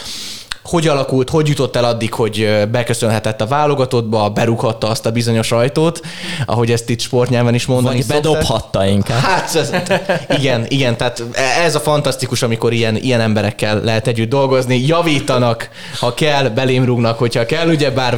hogy 0.63 0.87
alakult, 0.87 1.29
hogy 1.29 1.47
jutott 1.47 1.75
el 1.75 1.83
addig, 1.83 2.13
hogy 2.13 2.67
beköszönhetett 2.71 3.41
a 3.41 3.45
válogatottba, 3.45 4.29
berúghatta 4.29 4.87
azt 4.87 5.05
a 5.05 5.11
bizonyos 5.11 5.51
ajtót, 5.51 6.01
ahogy 6.45 6.71
ezt 6.71 6.89
itt 6.89 6.99
sportnyelven 6.99 7.53
is 7.53 7.65
mondani 7.65 7.95
Vagy 7.95 8.05
bedobhatta 8.05 8.85
inkább. 8.85 9.19
Hát, 9.19 9.55
ez, 9.55 9.71
igen, 10.39 10.65
igen, 10.67 10.97
tehát 10.97 11.23
ez 11.63 11.75
a 11.75 11.79
fantasztikus, 11.79 12.41
amikor 12.41 12.73
ilyen, 12.73 12.95
ilyen 12.95 13.21
emberekkel 13.21 13.81
lehet 13.83 14.07
együtt 14.07 14.29
dolgozni, 14.29 14.85
javítanak, 14.85 15.69
ha 15.99 16.13
kell, 16.13 16.49
belém 16.49 16.85
rúgnak, 16.85 17.17
hogyha 17.17 17.45
kell, 17.45 17.69
ugye 17.69 17.91
bár 17.91 18.17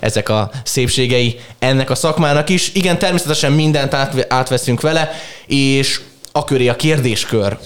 ezek 0.00 0.28
a 0.28 0.50
szépségei 0.64 1.40
ennek 1.58 1.90
a 1.90 1.94
szakmának 1.94 2.48
is. 2.48 2.74
Igen, 2.74 2.98
természetesen 2.98 3.52
mindent 3.52 3.94
át, 3.94 4.26
átveszünk 4.28 4.80
vele, 4.80 5.10
és 5.46 6.00
a 6.32 6.44
köré 6.44 6.68
a 6.68 6.76
kérdéskör 6.76 7.56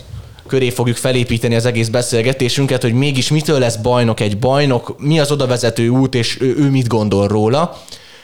köré 0.51 0.71
fogjuk 0.71 0.97
felépíteni 0.97 1.55
az 1.55 1.65
egész 1.65 1.89
beszélgetésünket, 1.89 2.83
hogy 2.83 2.93
mégis 2.93 3.31
mitől 3.31 3.59
lesz 3.59 3.77
bajnok 3.77 4.21
egy 4.21 4.39
bajnok, 4.39 4.95
mi 4.99 5.21
az 5.21 5.31
odavezető 5.31 5.89
út, 5.89 6.15
és 6.15 6.41
ő, 6.41 6.55
ő 6.59 6.71
mit 6.71 6.87
gondol 6.87 7.29
róla. 7.29 7.83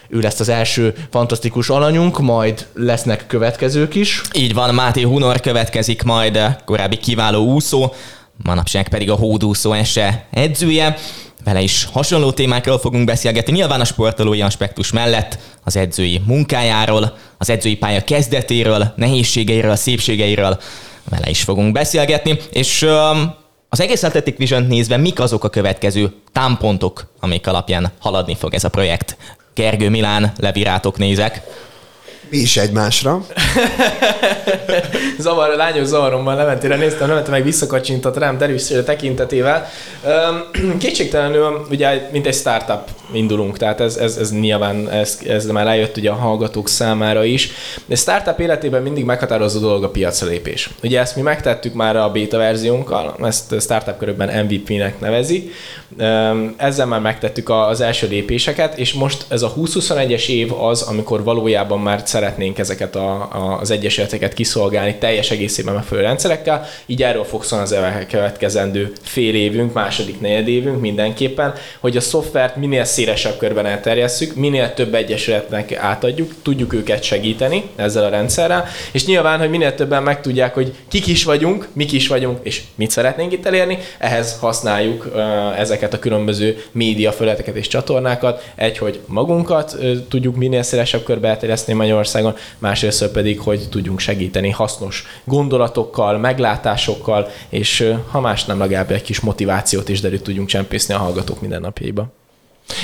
Ő 0.08 0.20
lesz 0.20 0.40
az 0.40 0.48
első 0.48 0.94
fantasztikus 1.10 1.68
alanyunk, 1.68 2.20
majd 2.20 2.66
lesznek 2.74 3.26
következők 3.26 3.94
is. 3.94 4.22
Így 4.32 4.54
van, 4.54 4.74
Máté 4.74 5.02
Hunor 5.02 5.40
következik 5.40 6.02
majd, 6.02 6.38
korábbi 6.64 6.96
kiváló 6.96 7.44
úszó, 7.44 7.92
manapság 8.44 8.88
pedig 8.88 9.10
a 9.10 9.14
hódúszó 9.14 9.72
ese 9.72 10.26
edzője. 10.30 10.96
Vele 11.44 11.60
is 11.60 11.88
hasonló 11.92 12.30
témákról 12.32 12.78
fogunk 12.78 13.04
beszélgetni, 13.04 13.52
nyilván 13.52 13.80
a 13.80 13.84
sportolói 13.84 14.42
aspektus 14.42 14.92
mellett 14.92 15.38
az 15.64 15.76
edzői 15.76 16.20
munkájáról, 16.26 17.16
az 17.38 17.50
edzői 17.50 17.76
pálya 17.76 18.04
kezdetéről, 18.04 18.92
nehézségeiről, 18.96 19.76
szépségeiről, 19.76 20.58
vele 21.08 21.30
is 21.30 21.42
fogunk 21.42 21.72
beszélgetni, 21.72 22.38
és 22.52 22.86
az 23.68 23.80
egész 23.80 24.02
Athletic 24.02 24.36
vision 24.36 24.62
nézve 24.62 24.96
mik 24.96 25.20
azok 25.20 25.44
a 25.44 25.48
következő 25.48 26.12
támpontok, 26.32 27.12
amik 27.20 27.46
alapján 27.46 27.92
haladni 27.98 28.34
fog 28.34 28.54
ez 28.54 28.64
a 28.64 28.68
projekt? 28.68 29.16
Gergő 29.54 29.88
Milán, 29.88 30.32
levirátok 30.38 30.98
nézek. 30.98 31.42
Mi 32.30 32.36
is 32.36 32.56
egymásra. 32.56 33.20
Zavar, 35.18 35.50
a 35.50 35.56
lányos 35.56 35.86
zavaromban 35.86 36.36
Leventére 36.36 36.76
néztem, 36.76 37.08
Levente 37.08 37.30
meg 37.30 37.42
visszakacsintott 37.42 38.18
rám 38.18 38.38
derűs 38.38 38.72
tekintetével. 38.84 39.68
Kétségtelenül, 40.78 41.66
ugye, 41.70 42.08
mint 42.12 42.26
egy 42.26 42.34
startup 42.34 42.88
indulunk, 43.12 43.56
tehát 43.56 43.80
ez, 43.80 43.96
ez, 43.96 44.16
ez 44.16 44.32
nyilván, 44.32 44.90
ez, 44.90 45.18
ez 45.26 45.46
már 45.46 45.64
rájött 45.64 45.96
ugye 45.96 46.10
a 46.10 46.14
hallgatók 46.14 46.68
számára 46.68 47.24
is. 47.24 47.50
De 47.86 47.94
startup 47.94 48.40
életében 48.40 48.82
mindig 48.82 49.04
meghatározó 49.04 49.60
dolog 49.60 49.84
a 49.84 49.88
piacra. 49.88 50.24
Ugye 50.82 51.00
ezt 51.00 51.16
mi 51.16 51.22
megtettük 51.22 51.74
már 51.74 51.96
a 51.96 52.10
beta 52.10 52.36
verziónkkal, 52.36 53.16
ezt 53.22 53.60
startup 53.60 53.98
körökben 53.98 54.44
MVP-nek 54.44 55.00
nevezi. 55.00 55.50
Ezzel 56.56 56.86
már 56.86 57.00
megtettük 57.00 57.48
az 57.48 57.80
első 57.80 58.08
lépéseket, 58.08 58.78
és 58.78 58.92
most 58.92 59.24
ez 59.28 59.42
a 59.42 59.54
2021-es 59.56 60.28
év 60.28 60.52
az, 60.52 60.82
amikor 60.82 61.24
valójában 61.24 61.80
már 61.80 62.02
szeretnénk 62.16 62.58
ezeket 62.58 62.96
a, 62.96 63.12
a, 63.12 63.58
az 63.60 63.70
egyesületeket 63.70 64.32
kiszolgálni 64.32 64.94
teljes 64.98 65.30
egészében 65.30 65.74
megfelelő 65.74 66.06
rendszerekkel, 66.06 66.66
így 66.86 67.02
erről 67.02 67.24
fog 67.24 67.44
szólni 67.44 67.64
az 67.64 67.72
elkövetkezendő 67.72 68.92
fél 69.02 69.34
évünk, 69.34 69.72
második 69.72 70.20
negyed 70.20 70.48
évünk 70.48 70.80
mindenképpen, 70.80 71.54
hogy 71.80 71.96
a 71.96 72.00
szoftvert 72.00 72.56
minél 72.56 72.84
szélesebb 72.84 73.36
körben 73.36 73.66
elterjesszük, 73.66 74.34
minél 74.34 74.74
több 74.74 74.94
egyesületnek 74.94 75.76
átadjuk, 75.76 76.32
tudjuk 76.42 76.72
őket 76.72 77.02
segíteni 77.02 77.64
ezzel 77.76 78.04
a 78.04 78.08
rendszerrel, 78.08 78.66
és 78.92 79.06
nyilván, 79.06 79.38
hogy 79.38 79.50
minél 79.50 79.74
többen 79.74 80.02
megtudják, 80.02 80.54
hogy 80.54 80.74
kik 80.88 81.06
is 81.06 81.24
vagyunk, 81.24 81.68
mik 81.72 81.92
is 81.92 82.08
vagyunk, 82.08 82.38
és 82.42 82.62
mit 82.74 82.90
szeretnénk 82.90 83.32
itt 83.32 83.46
elérni, 83.46 83.78
ehhez 83.98 84.38
használjuk 84.40 85.12
ezeket 85.56 85.94
a 85.94 85.98
különböző 85.98 86.62
média 86.72 87.12
és 87.54 87.68
csatornákat. 87.68 88.52
Egy, 88.54 88.78
hogy 88.78 89.00
magunkat 89.06 89.76
tudjuk 90.08 90.36
minél 90.36 90.62
szélesebb 90.62 91.02
körbe 91.02 91.28
elterjeszteni 91.28 91.78
Magyarországon, 92.12 92.34
másrészt 92.58 93.06
pedig, 93.06 93.40
hogy 93.40 93.68
tudjunk 93.68 93.98
segíteni 93.98 94.50
hasznos 94.50 95.04
gondolatokkal, 95.24 96.18
meglátásokkal, 96.18 97.28
és 97.48 97.92
ha 98.10 98.20
más 98.20 98.44
nem, 98.44 98.58
legalább 98.58 98.90
egy 98.90 99.02
kis 99.02 99.20
motivációt 99.20 99.88
is 99.88 100.00
derült 100.00 100.22
tudjunk 100.22 100.48
csempészni 100.48 100.94
a 100.94 100.98
hallgatók 100.98 101.40
mindennapjaiba. 101.40 102.08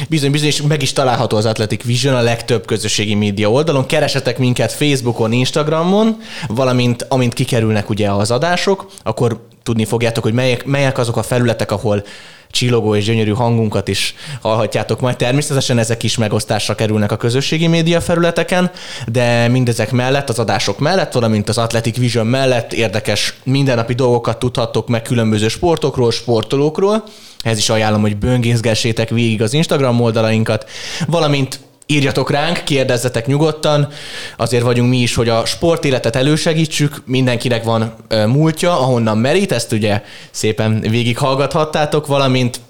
Bizony, 0.08 0.30
bizony, 0.30 0.48
és 0.48 0.62
meg 0.62 0.82
is 0.82 0.92
található 0.92 1.36
az 1.36 1.46
Athletic 1.46 1.84
Vision 1.84 2.14
a 2.14 2.20
legtöbb 2.20 2.66
közösségi 2.66 3.14
média 3.14 3.50
oldalon. 3.50 3.86
Keresetek 3.86 4.38
minket 4.38 4.72
Facebookon, 4.72 5.32
Instagramon, 5.32 6.16
valamint 6.48 7.06
amint 7.08 7.34
kikerülnek 7.34 7.90
ugye 7.90 8.10
az 8.10 8.30
adások, 8.30 8.86
akkor 9.02 9.46
tudni 9.62 9.84
fogjátok, 9.84 10.22
hogy 10.22 10.32
melyek, 10.32 10.64
melyek 10.64 10.98
azok 10.98 11.16
a 11.16 11.22
felületek, 11.22 11.70
ahol 11.70 12.04
csillogó 12.52 12.94
és 12.94 13.04
gyönyörű 13.04 13.32
hangunkat 13.32 13.88
is 13.88 14.14
hallhatjátok 14.40 15.00
majd. 15.00 15.16
Természetesen 15.16 15.78
ezek 15.78 16.02
is 16.02 16.16
megosztásra 16.16 16.74
kerülnek 16.74 17.12
a 17.12 17.16
közösségi 17.16 17.66
média 17.66 18.00
felületeken, 18.00 18.70
de 19.06 19.48
mindezek 19.48 19.92
mellett, 19.92 20.28
az 20.28 20.38
adások 20.38 20.78
mellett, 20.78 21.12
valamint 21.12 21.48
az 21.48 21.58
Athletic 21.58 21.96
Vision 21.96 22.26
mellett 22.26 22.72
érdekes 22.72 23.34
mindennapi 23.44 23.94
dolgokat 23.94 24.38
tudhattok 24.38 24.88
meg 24.88 25.02
különböző 25.02 25.48
sportokról, 25.48 26.10
sportolókról. 26.10 27.04
Ez 27.42 27.58
is 27.58 27.70
ajánlom, 27.70 28.00
hogy 28.00 28.16
böngészgessétek 28.16 29.08
végig 29.08 29.42
az 29.42 29.52
Instagram 29.52 30.00
oldalainkat, 30.00 30.70
valamint 31.06 31.60
írjatok 31.86 32.30
ránk, 32.30 32.64
kérdezzetek 32.64 33.26
nyugodtan, 33.26 33.88
azért 34.36 34.62
vagyunk 34.62 34.90
mi 34.90 34.98
is, 34.98 35.14
hogy 35.14 35.28
a 35.28 35.44
sportéletet 35.44 36.16
elősegítsük, 36.16 37.02
mindenkinek 37.06 37.64
van 37.64 37.94
múltja, 38.26 38.80
ahonnan 38.80 39.18
merít, 39.18 39.52
ezt 39.52 39.72
ugye 39.72 40.02
szépen 40.30 40.80
végighallgathattátok, 40.80 42.06
valamint 42.06 42.60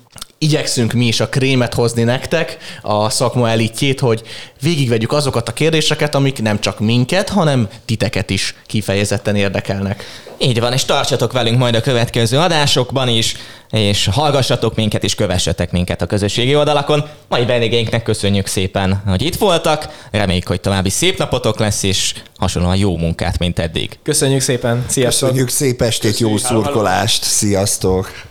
igyekszünk 0.42 0.92
mi 0.92 1.06
is 1.06 1.20
a 1.20 1.28
krémet 1.28 1.74
hozni 1.74 2.02
nektek, 2.02 2.56
a 2.82 3.10
szakma 3.10 3.50
elitjét, 3.50 4.00
hogy 4.00 4.22
végigvegyük 4.62 5.12
azokat 5.12 5.48
a 5.48 5.52
kérdéseket, 5.52 6.14
amik 6.14 6.42
nem 6.42 6.60
csak 6.60 6.80
minket, 6.80 7.28
hanem 7.28 7.68
titeket 7.84 8.30
is 8.30 8.54
kifejezetten 8.66 9.36
érdekelnek. 9.36 10.04
Így 10.38 10.60
van, 10.60 10.72
és 10.72 10.84
tartsatok 10.84 11.32
velünk 11.32 11.58
majd 11.58 11.74
a 11.74 11.80
következő 11.80 12.38
adásokban 12.38 13.08
is, 13.08 13.36
és 13.70 14.08
hallgassatok 14.12 14.74
minket, 14.74 15.04
és 15.04 15.14
kövessetek 15.14 15.70
minket 15.70 16.02
a 16.02 16.06
közösségi 16.06 16.56
oldalakon. 16.56 17.04
Mai 17.28 17.44
vendégeinknek 17.44 18.02
köszönjük 18.02 18.46
szépen, 18.46 19.02
hogy 19.06 19.22
itt 19.22 19.36
voltak. 19.36 20.06
Reméljük, 20.10 20.46
hogy 20.46 20.60
további 20.60 20.90
szép 20.90 21.18
napotok 21.18 21.58
lesz, 21.58 21.82
és 21.82 22.14
hasonlóan 22.36 22.76
jó 22.76 22.96
munkát, 22.96 23.38
mint 23.38 23.58
eddig. 23.58 23.98
Köszönjük 24.02 24.40
szépen, 24.40 24.84
sziasztok! 24.88 25.28
Köszönjük 25.28 25.50
szép 25.50 25.82
estét, 25.82 26.18
jó 26.18 26.36
szurkolást, 26.36 27.22
sziasztok! 27.22 28.30